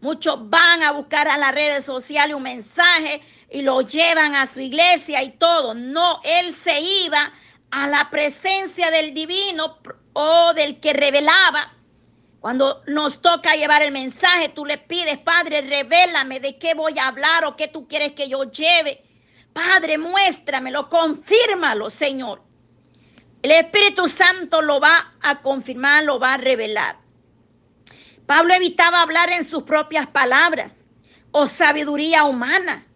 Muchos 0.00 0.48
van 0.48 0.82
a 0.82 0.92
buscar 0.92 1.28
a 1.28 1.36
las 1.36 1.54
redes 1.54 1.84
sociales 1.84 2.34
un 2.34 2.42
mensaje 2.42 3.20
y 3.50 3.62
lo 3.62 3.82
llevan 3.82 4.34
a 4.34 4.46
su 4.46 4.60
iglesia 4.60 5.22
y 5.22 5.30
todo. 5.30 5.74
No, 5.74 6.20
él 6.24 6.52
se 6.52 6.80
iba 6.80 7.32
a 7.70 7.86
la 7.86 8.08
presencia 8.10 8.90
del 8.90 9.12
divino 9.12 9.78
o 10.12 10.54
del 10.54 10.80
que 10.80 10.92
revelaba. 10.92 11.74
Cuando 12.40 12.82
nos 12.86 13.20
toca 13.20 13.54
llevar 13.54 13.82
el 13.82 13.92
mensaje, 13.92 14.48
tú 14.48 14.64
le 14.64 14.78
pides, 14.78 15.18
Padre, 15.18 15.60
revélame 15.60 16.40
de 16.40 16.56
qué 16.56 16.72
voy 16.72 16.98
a 16.98 17.08
hablar 17.08 17.44
o 17.44 17.54
qué 17.54 17.68
tú 17.68 17.86
quieres 17.86 18.12
que 18.12 18.28
yo 18.28 18.44
lleve. 18.50 19.02
Padre, 19.52 19.98
muéstramelo, 19.98 20.88
confírmalo, 20.88 21.90
Señor. 21.90 22.42
El 23.42 23.50
Espíritu 23.50 24.06
Santo 24.06 24.62
lo 24.62 24.80
va 24.80 25.14
a 25.20 25.42
confirmar, 25.42 26.04
lo 26.04 26.18
va 26.18 26.34
a 26.34 26.36
revelar. 26.38 26.98
Pablo 28.30 28.54
evitaba 28.54 29.02
hablar 29.02 29.28
en 29.30 29.44
sus 29.44 29.64
propias 29.64 30.06
palabras 30.06 30.84
o 31.32 31.48
sabiduría 31.48 32.22
humana 32.22 32.86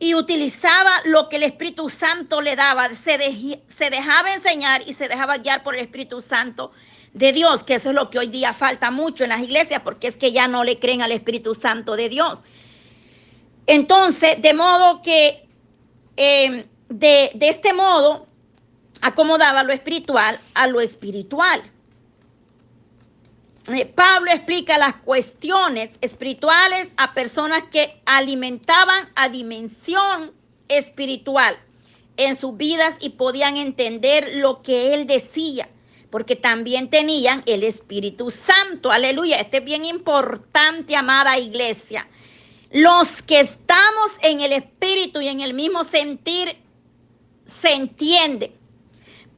y 0.00 0.16
utilizaba 0.16 1.00
lo 1.04 1.28
que 1.28 1.36
el 1.36 1.44
Espíritu 1.44 1.88
Santo 1.88 2.40
le 2.40 2.56
daba. 2.56 2.92
Se, 2.96 3.62
se, 3.68 3.90
dejaba 3.90 4.34
enseñar 4.34 4.82
y 4.84 4.94
se 4.94 5.06
dejaba 5.06 5.38
guiar 5.38 5.62
por 5.62 5.76
el 5.76 5.82
Espíritu 5.82 6.20
Santo 6.20 6.72
de 7.12 7.32
Dios, 7.32 7.62
que 7.62 7.74
eso 7.74 7.90
es 7.90 7.94
lo 7.94 8.10
que 8.10 8.18
hoy 8.18 8.26
día 8.26 8.52
falta 8.52 8.90
mucho 8.90 9.22
en 9.22 9.30
las 9.30 9.42
iglesias, 9.42 9.82
porque 9.84 10.08
es 10.08 10.16
que 10.16 10.32
ya 10.32 10.48
no 10.48 10.64
le 10.64 10.80
creen 10.80 11.02
al 11.02 11.12
Espíritu 11.12 11.54
Santo 11.54 11.94
de 11.94 12.08
Dios. 12.08 12.42
Entonces, 13.68 14.42
de 14.42 14.54
modo 14.54 15.02
que 15.02 15.48
de, 16.16 16.66
de 16.88 17.48
este 17.48 17.72
modo 17.72 18.26
acomodaba 19.02 19.62
lo 19.62 19.72
espiritual 19.72 20.40
a 20.54 20.66
lo 20.66 20.80
espiritual. 20.80 21.62
Eh, 23.68 23.86
Pablo 23.86 24.30
explica 24.30 24.78
las 24.78 24.96
cuestiones 24.96 25.90
espirituales 26.00 26.92
a 26.96 27.14
personas 27.14 27.64
que 27.64 28.00
alimentaban 28.06 29.08
a 29.16 29.28
dimensión 29.28 30.32
espiritual 30.68 31.58
en 32.16 32.36
sus 32.36 32.56
vidas 32.56 32.96
y 33.00 33.10
podían 33.10 33.56
entender 33.56 34.36
lo 34.36 34.62
que 34.62 34.94
él 34.94 35.06
decía, 35.06 35.68
porque 36.10 36.36
también 36.36 36.88
tenían 36.90 37.42
el 37.46 37.64
Espíritu 37.64 38.30
Santo. 38.30 38.92
Aleluya, 38.92 39.38
este 39.38 39.58
es 39.58 39.64
bien 39.64 39.84
importante, 39.84 40.94
amada 40.94 41.38
iglesia. 41.38 42.08
Los 42.70 43.22
que 43.22 43.40
estamos 43.40 44.12
en 44.22 44.40
el 44.40 44.52
Espíritu 44.52 45.20
y 45.20 45.28
en 45.28 45.40
el 45.40 45.54
mismo 45.54 45.82
sentir, 45.82 46.56
se 47.44 47.72
entiende. 47.72 48.52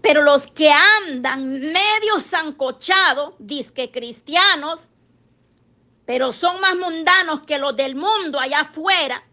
Pero 0.00 0.22
los 0.22 0.46
que 0.46 0.70
andan 0.70 1.61
medio 1.61 2.20
zancochados, 2.20 3.34
disque 3.38 3.90
cristianos, 3.90 4.88
pero 6.06 6.32
son 6.32 6.61
más 6.61 6.76
mundanos 6.76 7.40
que 7.40 7.58
los 7.58 7.76
del 7.76 7.94
mundo 7.94 8.38
allá 8.38 8.61
afuera, 8.61 9.24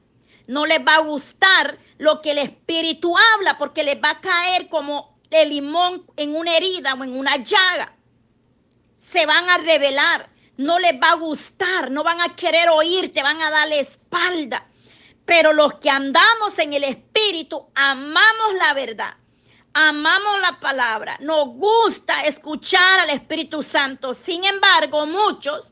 no 0.47 0.65
les 0.65 0.79
va 0.79 0.95
a 0.95 1.01
gustar 1.01 1.77
lo 1.97 2.21
que 2.21 2.31
el 2.31 2.39
Espíritu 2.39 3.15
habla 3.35 3.57
porque 3.57 3.83
les 3.83 3.97
va 3.97 4.11
a 4.11 4.21
caer 4.21 4.67
como 4.67 5.17
el 5.29 5.49
limón 5.49 6.05
en 6.17 6.35
una 6.35 6.55
herida 6.55 6.93
o 6.93 7.03
en 7.03 7.17
una 7.17 7.37
llaga. 7.37 7.95
Se 8.95 9.25
van 9.25 9.49
a 9.49 9.57
revelar, 9.57 10.29
no 10.57 10.79
les 10.79 10.93
va 10.93 11.11
a 11.11 11.15
gustar, 11.15 11.91
no 11.91 12.03
van 12.03 12.21
a 12.21 12.35
querer 12.35 12.69
oír, 12.69 13.13
te 13.13 13.23
van 13.23 13.41
a 13.41 13.49
dar 13.49 13.67
la 13.67 13.75
espalda. 13.75 14.67
Pero 15.25 15.53
los 15.53 15.75
que 15.75 15.89
andamos 15.89 16.57
en 16.59 16.73
el 16.73 16.83
Espíritu 16.83 17.67
amamos 17.75 18.53
la 18.59 18.73
verdad 18.73 19.15
amamos 19.75 20.39
la 20.39 20.57
palabra, 20.61 21.17
nos 21.19 21.47
gusta 21.49 22.21
escuchar 22.21 23.01
al 23.01 23.09
Espíritu 23.09 23.61
Santo. 23.61 24.13
Sin 24.13 24.45
embargo, 24.45 25.05
muchos 25.05 25.69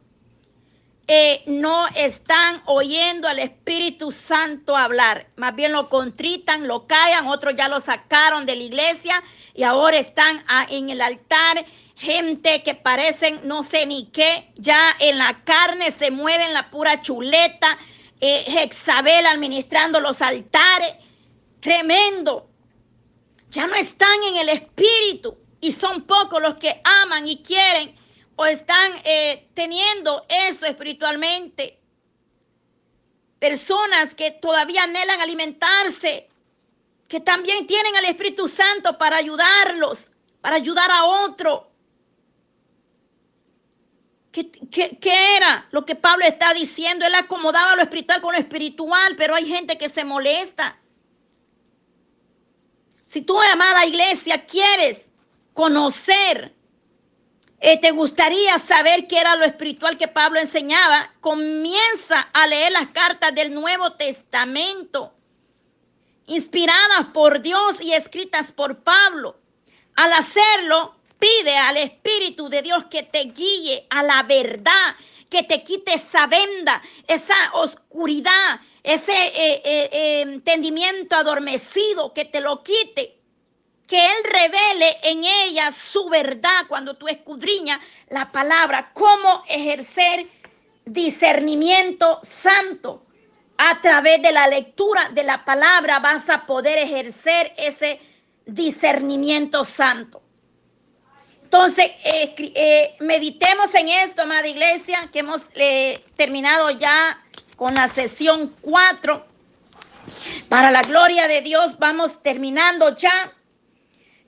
eh, 1.08 1.42
no 1.48 1.88
están 1.96 2.62
oyendo 2.66 3.30
al 3.30 3.40
Espíritu 3.40 4.12
Santo 4.12 4.76
hablar. 4.76 5.28
Más 5.38 5.56
bien 5.56 5.72
lo 5.72 5.88
contritan, 5.88 6.68
lo 6.68 6.86
callan, 6.86 7.28
otros 7.28 7.56
ya 7.56 7.70
lo 7.70 7.80
sacaron 7.80 8.46
de 8.46 8.58
la 8.58 8.64
iglesia 8.64 9.24
y 9.54 9.64
ahora 9.64 9.98
están 9.98 10.44
en 10.70 10.90
el 10.90 11.02
altar. 11.02 11.66
Gente 11.96 12.62
que 12.62 12.76
parecen 12.76 13.40
no 13.46 13.64
sé 13.64 13.86
ni 13.86 14.08
qué, 14.08 14.52
ya 14.56 14.82
en 15.00 15.18
la 15.18 15.46
carne 15.46 15.92
se 15.92 16.12
mueven 16.12 16.54
la 16.54 16.70
pura 16.70 17.00
chuleta, 17.00 17.78
eh, 18.20 18.70
administrando 19.32 20.02
los 20.02 20.22
altares. 20.22 20.94
Tremendo 21.62 22.53
ya 23.54 23.68
no 23.68 23.76
están 23.76 24.24
en 24.24 24.38
el 24.38 24.50
espíritu 24.50 25.38
y 25.62 25.72
son 25.72 26.02
pocos 26.08 26.42
los 26.42 26.56
que 26.56 26.82
aman 26.84 27.28
y 27.28 27.44
quieren 27.44 27.96
o 28.36 28.48
están 28.48 28.94
eh, 29.04 29.48
teniendo 29.54 30.26
eso 30.28 30.66
espiritualmente. 30.66 31.80
Personas 33.38 34.16
que 34.16 34.32
todavía 34.32 34.84
anhelan 34.84 35.22
alimentarse, 35.22 36.30
que 37.08 37.20
también 37.20 37.68
tienen 37.68 37.96
al 37.96 38.06
Espíritu 38.06 38.48
Santo 38.48 38.98
para 38.98 39.18
ayudarlos, 39.18 40.06
para 40.42 40.56
ayudar 40.56 40.90
a 40.90 41.06
otro. 41.06 41.70
¿Qué, 44.32 44.50
qué, 44.50 45.36
era 45.36 45.68
lo 45.70 45.86
que 45.86 45.94
Pablo 45.94 46.26
está 46.26 46.56
diciendo? 46.56 47.06
Él 47.06 47.14
acomodaba 47.14 47.76
lo 47.76 47.84
espiritual 47.84 48.20
con 48.20 48.34
lo 48.34 48.40
espiritual, 48.40 49.16
pero 49.16 49.36
hay 49.36 49.46
gente 49.46 49.78
que 49.78 49.90
se 49.90 50.04
molesta 50.04 50.80
si 53.14 53.22
tú, 53.22 53.40
amada 53.40 53.86
iglesia, 53.86 54.44
quieres 54.44 55.12
conocer, 55.54 56.52
eh, 57.60 57.80
te 57.80 57.92
gustaría 57.92 58.58
saber 58.58 59.06
qué 59.06 59.20
era 59.20 59.36
lo 59.36 59.46
espiritual 59.46 59.98
que 59.98 60.08
Pablo 60.08 60.40
enseñaba, 60.40 61.14
comienza 61.22 62.22
a 62.34 62.48
leer 62.48 62.72
las 62.72 62.88
cartas 62.88 63.36
del 63.36 63.54
Nuevo 63.54 63.92
Testamento, 63.94 65.14
inspiradas 66.26 67.06
por 67.14 67.44
Dios 67.44 67.80
y 67.82 67.94
escritas 67.94 68.52
por 68.52 68.80
Pablo. 68.80 69.40
Al 69.96 70.12
hacerlo, 70.14 70.96
pide 71.20 71.56
al 71.56 71.78
Espíritu 71.78 72.50
de 72.50 72.64
Dios 72.64 72.86
que 72.90 73.04
te 73.04 73.26
guíe 73.26 73.86
a 73.92 74.02
la 74.02 74.24
verdad, 74.24 74.96
que 75.30 75.44
te 75.44 75.64
quite 75.64 75.94
esa 75.94 76.26
venda, 76.26 76.82
esa 77.08 77.36
oscuridad, 77.54 78.60
ese 78.84 79.14
eh, 79.14 79.62
eh, 79.64 79.90
eh, 79.94 80.22
entendimiento 80.22 81.16
adormecido, 81.16 82.14
que 82.14 82.26
te 82.26 82.42
lo 82.42 82.62
quite, 82.64 83.18
que 83.88 84.06
Él 84.06 84.24
revele 84.26 84.98
en 85.04 85.24
ella 85.24 85.72
su 85.72 86.10
verdad 86.10 86.66
cuando 86.68 86.96
tú 86.96 87.08
escudriñas 87.08 87.80
la 88.10 88.32
palabra, 88.32 88.92
cómo 88.94 89.44
ejercer 89.48 90.28
discernimiento 90.86 92.20
santo. 92.22 93.06
A 93.56 93.80
través 93.82 94.22
de 94.22 94.32
la 94.32 94.48
lectura 94.48 95.10
de 95.14 95.24
la 95.24 95.46
palabra 95.46 96.00
vas 96.00 96.30
a 96.30 96.46
poder 96.46 96.78
ejercer 96.80 97.54
ese 97.56 98.02
discernimiento 98.46 99.64
santo. 99.64 100.22
Entonces, 101.44 101.92
meditemos 103.00 103.74
en 103.76 103.90
esto, 103.90 104.24
amada 104.24 104.48
iglesia, 104.48 105.08
que 105.14 105.20
hemos 105.20 105.44
terminado 106.16 106.72
ya 106.72 107.24
con 107.64 107.76
la 107.76 107.88
sesión 107.88 108.54
4. 108.60 109.26
Para 110.50 110.70
la 110.70 110.82
gloria 110.82 111.30
de 111.30 111.40
Dios, 111.40 111.80
vamos 111.80 112.22
terminando 112.22 112.94
ya. 112.98 113.32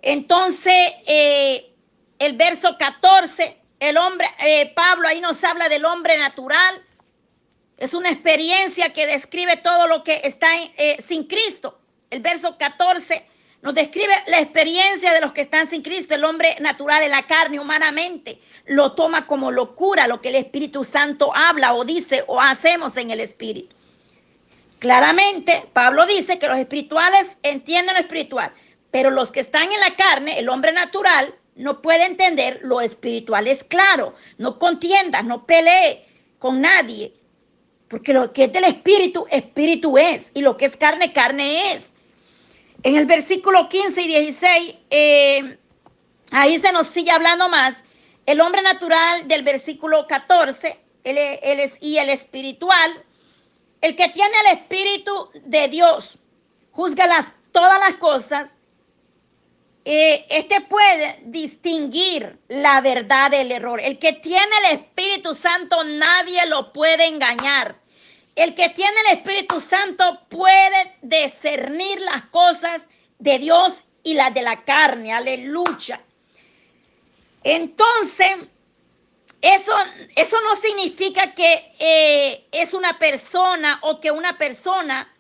Entonces, 0.02 0.94
eh, 1.06 1.70
el 2.18 2.38
verso 2.38 2.78
14, 2.78 3.58
el 3.82 3.98
hombre, 3.98 4.26
eh, 4.40 4.72
Pablo 4.74 5.10
ahí 5.10 5.20
nos 5.20 5.44
habla 5.44 5.68
del 5.68 5.84
hombre 5.84 6.18
natural. 6.18 6.82
Es 7.76 7.94
una 7.94 8.10
experiencia 8.10 8.94
que 8.94 9.06
describe 9.06 9.58
todo 9.58 9.88
lo 9.88 10.02
que 10.02 10.22
está 10.24 10.48
eh, 10.78 10.96
sin 11.06 11.26
Cristo. 11.26 11.78
El 12.10 12.22
verso 12.22 12.58
14 12.58 13.28
nos 13.62 13.74
describe 13.74 14.14
la 14.28 14.40
experiencia 14.40 15.12
de 15.12 15.22
los 15.22 15.32
que 15.32 15.42
están 15.42 15.70
sin 15.70 15.82
Cristo. 15.82 16.14
El 16.14 16.24
hombre 16.24 16.56
natural 16.60 17.04
en 17.04 17.12
la 17.12 17.26
carne, 17.28 17.60
humanamente, 17.60 18.40
lo 18.66 18.94
toma 18.94 19.26
como 19.26 19.52
locura 19.52 20.08
lo 20.08 20.22
que 20.22 20.30
el 20.30 20.36
Espíritu 20.36 20.84
Santo 20.84 21.36
habla 21.36 21.74
o 21.74 21.84
dice 21.84 22.24
o 22.28 22.40
hacemos 22.40 22.96
en 22.98 23.12
el 23.12 23.20
Espíritu. 23.20 23.76
Claramente, 24.80 25.68
Pablo 25.74 26.06
dice 26.06 26.38
que 26.38 26.48
los 26.48 26.58
espirituales 26.58 27.38
entienden 27.42 27.96
lo 27.96 28.02
espiritual, 28.02 28.54
pero 28.92 29.10
los 29.10 29.32
que 29.32 29.40
están 29.40 29.72
en 29.72 29.80
la 29.80 29.96
carne, 29.96 30.38
el 30.38 30.50
hombre 30.50 30.74
natural, 30.74 31.34
no 31.56 31.82
puede 31.82 32.06
entender 32.06 32.60
lo 32.62 32.82
espiritual. 32.82 33.48
Es 33.48 33.64
claro, 33.64 34.14
no 34.38 34.60
contiendas, 34.60 35.24
no 35.24 35.46
pelee 35.46 36.06
con 36.38 36.62
nadie, 36.62 37.16
porque 37.88 38.14
lo 38.14 38.32
que 38.34 38.44
es 38.44 38.54
del 38.54 38.66
espíritu, 38.66 39.26
espíritu 39.32 39.98
es, 39.98 40.30
y 40.34 40.42
lo 40.42 40.58
que 40.58 40.66
es 40.66 40.76
carne, 40.76 41.14
carne 41.14 41.74
es. 41.74 41.95
En 42.86 42.96
el 42.96 43.08
versículo 43.08 43.68
15 43.68 44.00
y 44.04 44.08
16, 44.08 44.76
eh, 44.92 45.58
ahí 46.30 46.60
se 46.60 46.72
nos 46.72 46.86
sigue 46.86 47.10
hablando 47.10 47.50
más. 47.50 47.84
El 48.28 48.40
hombre 48.42 48.62
natural 48.62 49.28
del 49.28 49.42
versículo 49.42 50.06
14 50.06 50.80
el, 51.04 51.18
el, 51.18 51.72
y 51.82 51.98
el 51.98 52.12
espiritual, 52.12 53.04
el 53.82 53.96
que 53.96 54.10
tiene 54.10 54.36
el 54.42 54.60
espíritu 54.60 55.32
de 55.34 55.68
Dios, 55.68 56.20
juzga 56.70 57.08
las, 57.08 57.32
todas 57.52 57.80
las 57.80 57.96
cosas. 57.96 58.52
Eh, 59.84 60.28
este 60.30 60.62
puede 60.62 61.22
distinguir 61.24 62.38
la 62.50 62.82
verdad 62.82 63.32
del 63.32 63.52
error. 63.52 63.82
El 63.82 63.98
que 63.98 64.14
tiene 64.14 64.52
el 64.64 64.78
Espíritu 64.78 65.34
Santo, 65.34 65.84
nadie 65.84 66.46
lo 66.46 66.72
puede 66.72 67.08
engañar. 67.08 67.80
El 68.36 68.54
que 68.54 68.70
tiene 68.70 68.96
el 69.08 69.18
Espíritu 69.18 69.60
Santo 69.62 70.22
puede 70.28 70.98
discernir 71.02 72.02
las 72.02 72.24
cosas 72.24 72.84
de 73.18 73.40
Dios 73.40 73.86
y 74.04 74.14
las 74.14 74.34
de 74.34 74.42
la 74.42 74.64
carne. 74.66 75.14
Aleluya. 75.14 76.02
Entonces, 77.44 78.28
eso, 79.42 79.72
eso 80.16 80.38
no 80.42 80.56
significa 80.56 81.34
que 81.34 81.74
eh, 81.80 82.48
es 82.52 82.74
una 82.74 83.00
persona 83.00 83.80
o 83.84 84.00
que 84.00 84.12
una 84.12 84.38
persona 84.38 85.14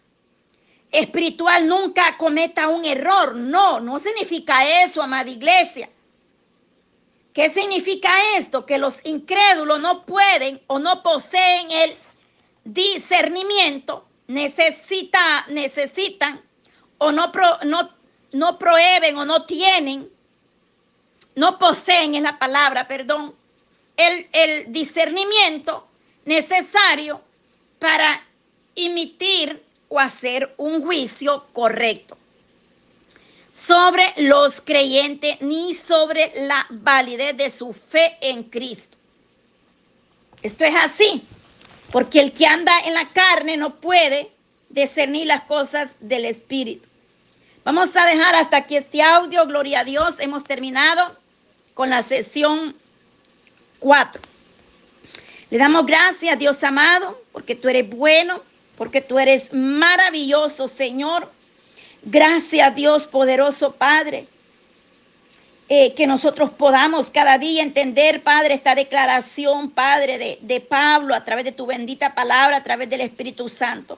espiritual 0.91 1.67
nunca 1.67 2.17
cometa 2.17 2.67
un 2.67 2.83
error. 2.83 3.35
No, 3.35 3.79
no 3.79 3.97
significa 3.99 4.83
eso, 4.83 5.01
amada 5.01 5.29
iglesia. 5.29 5.89
¿Qué 7.33 7.49
significa 7.49 8.11
esto? 8.37 8.65
Que 8.65 8.77
los 8.77 8.99
incrédulos 9.05 9.79
no 9.79 10.05
pueden 10.05 10.61
o 10.67 10.79
no 10.79 11.03
poseen 11.03 11.69
el 11.69 11.97
discernimiento, 12.65 14.05
necesita, 14.27 15.45
necesitan 15.47 16.41
o 16.97 17.11
no, 17.11 17.31
no, 17.63 17.89
no 18.33 18.59
prohíben 18.59 19.17
o 19.17 19.23
no 19.25 19.45
tienen, 19.45 20.09
no 21.35 21.59
poseen, 21.59 22.15
es 22.15 22.21
la 22.21 22.37
palabra, 22.37 22.87
perdón, 22.87 23.35
el, 23.95 24.27
el 24.33 24.71
discernimiento 24.71 25.87
necesario 26.25 27.21
para 27.79 28.25
emitir 28.75 29.63
o 29.87 29.99
hacer 29.99 30.53
un 30.57 30.83
juicio 30.83 31.45
correcto 31.53 32.17
sobre 33.51 34.13
los 34.17 34.59
creyentes 34.59 35.39
ni 35.39 35.73
sobre 35.73 36.33
la 36.47 36.65
validez 36.69 37.37
de 37.37 37.49
su 37.49 37.71
fe 37.71 38.17
en 38.19 38.43
Cristo. 38.43 38.97
Esto 40.41 40.65
es 40.65 40.75
así, 40.75 41.23
porque 41.95 42.19
el 42.19 42.33
que 42.33 42.45
anda 42.45 42.77
en 42.83 42.93
la 42.93 43.07
carne 43.13 43.55
no 43.55 43.77
puede 43.77 44.29
discernir 44.67 45.27
las 45.27 45.43
cosas 45.43 45.95
del 46.01 46.25
Espíritu. 46.25 46.85
Vamos 47.63 47.95
a 47.95 48.05
dejar 48.05 48.35
hasta 48.35 48.57
aquí 48.57 48.75
este 48.75 49.01
audio, 49.01 49.47
gloria 49.47 49.79
a 49.79 49.83
Dios, 49.85 50.15
hemos 50.19 50.43
terminado 50.43 51.17
con 51.73 51.89
la 51.89 52.01
sesión 52.01 52.75
4. 53.79 54.21
Le 55.49 55.57
damos 55.57 55.85
gracias, 55.85 56.37
Dios 56.37 56.61
amado, 56.65 57.17
porque 57.31 57.55
tú 57.55 57.69
eres 57.69 57.89
bueno, 57.89 58.41
porque 58.77 58.99
tú 58.99 59.17
eres 59.17 59.53
maravilloso, 59.53 60.67
Señor. 60.67 61.31
Gracias, 62.03 62.75
Dios 62.75 63.05
poderoso 63.05 63.71
Padre. 63.71 64.27
Eh, 65.67 65.95
que 65.95 66.05
nosotros 66.05 66.51
podamos 66.51 67.07
cada 67.07 67.39
día 67.39 67.63
entender, 67.63 68.21
Padre, 68.21 68.53
esta 68.53 68.75
declaración, 68.75 69.71
Padre, 69.71 70.19
de, 70.19 70.37
de 70.41 70.61
Pablo 70.61 71.15
a 71.15 71.25
través 71.25 71.43
de 71.43 71.51
tu 71.51 71.65
bendita 71.65 72.13
palabra, 72.13 72.57
a 72.57 72.63
través 72.63 72.87
del 72.87 73.01
Espíritu 73.01 73.49
Santo. 73.49 73.97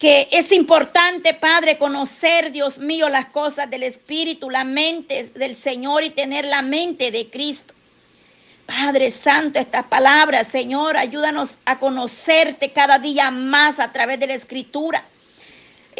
Que 0.00 0.28
es 0.32 0.50
importante, 0.50 1.34
Padre, 1.34 1.78
conocer, 1.78 2.50
Dios 2.50 2.78
mío, 2.78 3.08
las 3.08 3.26
cosas 3.26 3.70
del 3.70 3.84
Espíritu, 3.84 4.50
la 4.50 4.64
mente 4.64 5.30
del 5.34 5.54
Señor 5.54 6.02
y 6.02 6.10
tener 6.10 6.44
la 6.44 6.62
mente 6.62 7.12
de 7.12 7.30
Cristo. 7.30 7.72
Padre 8.66 9.12
Santo, 9.12 9.60
estas 9.60 9.86
palabras, 9.86 10.48
Señor, 10.48 10.96
ayúdanos 10.96 11.50
a 11.64 11.78
conocerte 11.78 12.72
cada 12.72 12.98
día 12.98 13.30
más 13.30 13.78
a 13.78 13.92
través 13.92 14.18
de 14.18 14.26
la 14.26 14.34
Escritura. 14.34 15.04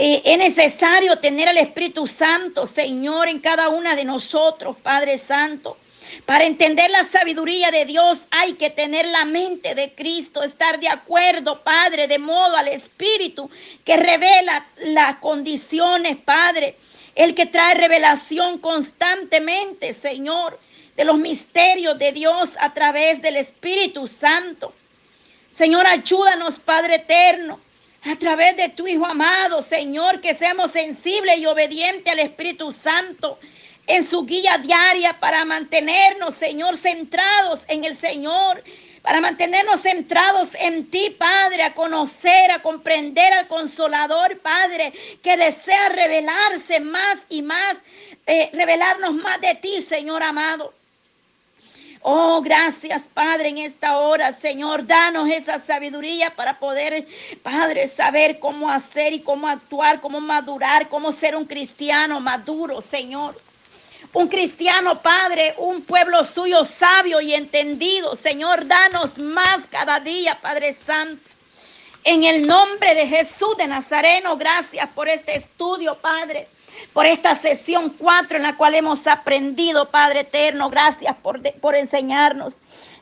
Eh, 0.00 0.22
es 0.24 0.38
necesario 0.38 1.18
tener 1.18 1.48
el 1.48 1.58
Espíritu 1.58 2.06
Santo, 2.06 2.66
Señor, 2.66 3.28
en 3.28 3.40
cada 3.40 3.68
una 3.68 3.96
de 3.96 4.04
nosotros, 4.04 4.76
Padre 4.80 5.18
Santo. 5.18 5.76
Para 6.24 6.44
entender 6.44 6.88
la 6.88 7.02
sabiduría 7.02 7.72
de 7.72 7.84
Dios 7.84 8.20
hay 8.30 8.52
que 8.52 8.70
tener 8.70 9.08
la 9.08 9.24
mente 9.24 9.74
de 9.74 9.96
Cristo, 9.96 10.44
estar 10.44 10.78
de 10.78 10.88
acuerdo, 10.88 11.64
Padre, 11.64 12.06
de 12.06 12.20
modo 12.20 12.56
al 12.56 12.68
Espíritu 12.68 13.50
que 13.84 13.96
revela 13.96 14.68
las 14.84 15.16
condiciones, 15.16 16.16
Padre, 16.16 16.76
el 17.16 17.34
que 17.34 17.46
trae 17.46 17.74
revelación 17.74 18.58
constantemente, 18.58 19.92
Señor 19.92 20.60
de 20.96 21.04
los 21.04 21.18
misterios 21.18 21.98
de 21.98 22.12
Dios 22.12 22.50
a 22.60 22.72
través 22.72 23.20
del 23.20 23.34
Espíritu 23.34 24.06
Santo. 24.06 24.72
Señor, 25.50 25.88
ayúdanos, 25.88 26.60
Padre 26.60 26.96
eterno, 26.96 27.60
a 28.02 28.16
través 28.16 28.56
de 28.56 28.68
tu 28.68 28.86
Hijo 28.86 29.06
amado, 29.06 29.62
Señor, 29.62 30.20
que 30.20 30.34
seamos 30.34 30.70
sensibles 30.70 31.38
y 31.38 31.46
obedientes 31.46 32.12
al 32.12 32.20
Espíritu 32.20 32.72
Santo 32.72 33.38
en 33.86 34.06
su 34.06 34.24
guía 34.24 34.58
diaria 34.58 35.18
para 35.18 35.44
mantenernos, 35.44 36.34
Señor, 36.34 36.76
centrados 36.76 37.60
en 37.68 37.84
el 37.84 37.96
Señor, 37.96 38.62
para 39.02 39.20
mantenernos 39.20 39.80
centrados 39.80 40.50
en 40.54 40.90
ti, 40.90 41.16
Padre, 41.18 41.62
a 41.62 41.74
conocer, 41.74 42.50
a 42.50 42.60
comprender 42.60 43.32
al 43.32 43.48
Consolador, 43.48 44.38
Padre, 44.40 44.92
que 45.22 45.36
desea 45.36 45.88
revelarse 45.88 46.80
más 46.80 47.18
y 47.30 47.42
más, 47.42 47.78
eh, 48.26 48.50
revelarnos 48.52 49.14
más 49.14 49.40
de 49.40 49.54
ti, 49.54 49.80
Señor 49.80 50.22
amado. 50.22 50.74
Oh, 52.02 52.40
gracias, 52.42 53.02
Padre, 53.12 53.48
en 53.48 53.58
esta 53.58 53.98
hora, 53.98 54.32
Señor. 54.32 54.86
Danos 54.86 55.28
esa 55.28 55.58
sabiduría 55.58 56.34
para 56.34 56.58
poder, 56.58 57.06
Padre, 57.42 57.86
saber 57.86 58.38
cómo 58.38 58.70
hacer 58.70 59.12
y 59.12 59.20
cómo 59.20 59.48
actuar, 59.48 60.00
cómo 60.00 60.20
madurar, 60.20 60.88
cómo 60.88 61.12
ser 61.12 61.34
un 61.34 61.44
cristiano 61.44 62.20
maduro, 62.20 62.80
Señor. 62.80 63.36
Un 64.12 64.28
cristiano, 64.28 65.02
Padre, 65.02 65.54
un 65.58 65.82
pueblo 65.82 66.24
suyo 66.24 66.64
sabio 66.64 67.20
y 67.20 67.34
entendido. 67.34 68.14
Señor, 68.14 68.66
danos 68.66 69.18
más 69.18 69.66
cada 69.68 70.00
día, 70.00 70.38
Padre 70.40 70.72
Santo. 70.72 71.28
En 72.04 72.24
el 72.24 72.46
nombre 72.46 72.94
de 72.94 73.06
Jesús 73.06 73.56
de 73.58 73.66
Nazareno, 73.66 74.36
gracias 74.36 74.88
por 74.90 75.08
este 75.08 75.36
estudio, 75.36 75.96
Padre 75.96 76.48
por 76.92 77.06
esta 77.06 77.34
sesión 77.34 77.94
4 77.98 78.38
en 78.38 78.42
la 78.42 78.56
cual 78.56 78.74
hemos 78.74 79.06
aprendido, 79.06 79.90
Padre 79.90 80.20
eterno. 80.20 80.70
Gracias 80.70 81.14
por, 81.16 81.40
por 81.60 81.74
enseñarnos. 81.74 82.56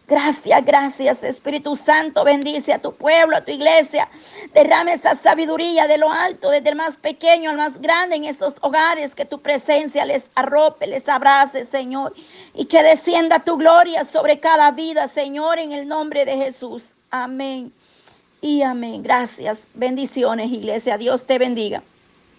Gracias, 0.08 0.64
gracias 0.64 1.24
Espíritu 1.24 1.74
Santo. 1.74 2.22
Bendice 2.22 2.72
a 2.72 2.78
tu 2.78 2.94
pueblo, 2.94 3.36
a 3.36 3.40
tu 3.40 3.50
iglesia. 3.50 4.08
Derrame 4.54 4.92
esa 4.92 5.16
sabiduría 5.16 5.88
de 5.88 5.98
lo 5.98 6.12
alto, 6.12 6.50
desde 6.50 6.68
el 6.68 6.76
más 6.76 6.96
pequeño 6.96 7.50
al 7.50 7.56
más 7.56 7.80
grande 7.80 8.14
en 8.14 8.24
esos 8.24 8.54
hogares. 8.60 9.16
Que 9.16 9.24
tu 9.24 9.40
presencia 9.40 10.04
les 10.04 10.24
arrope, 10.36 10.86
les 10.86 11.08
abrace, 11.08 11.66
Señor. 11.66 12.14
Y 12.54 12.66
que 12.66 12.84
descienda 12.84 13.40
tu 13.40 13.56
gloria 13.56 14.04
sobre 14.04 14.38
cada 14.38 14.70
vida, 14.70 15.08
Señor, 15.08 15.58
en 15.58 15.72
el 15.72 15.88
nombre 15.88 16.24
de 16.24 16.36
Jesús. 16.36 16.94
Amén. 17.10 17.72
Y 18.40 18.62
amén. 18.62 19.02
Gracias. 19.02 19.62
Bendiciones, 19.74 20.52
iglesia. 20.52 20.98
Dios 20.98 21.26
te 21.26 21.38
bendiga. 21.38 21.82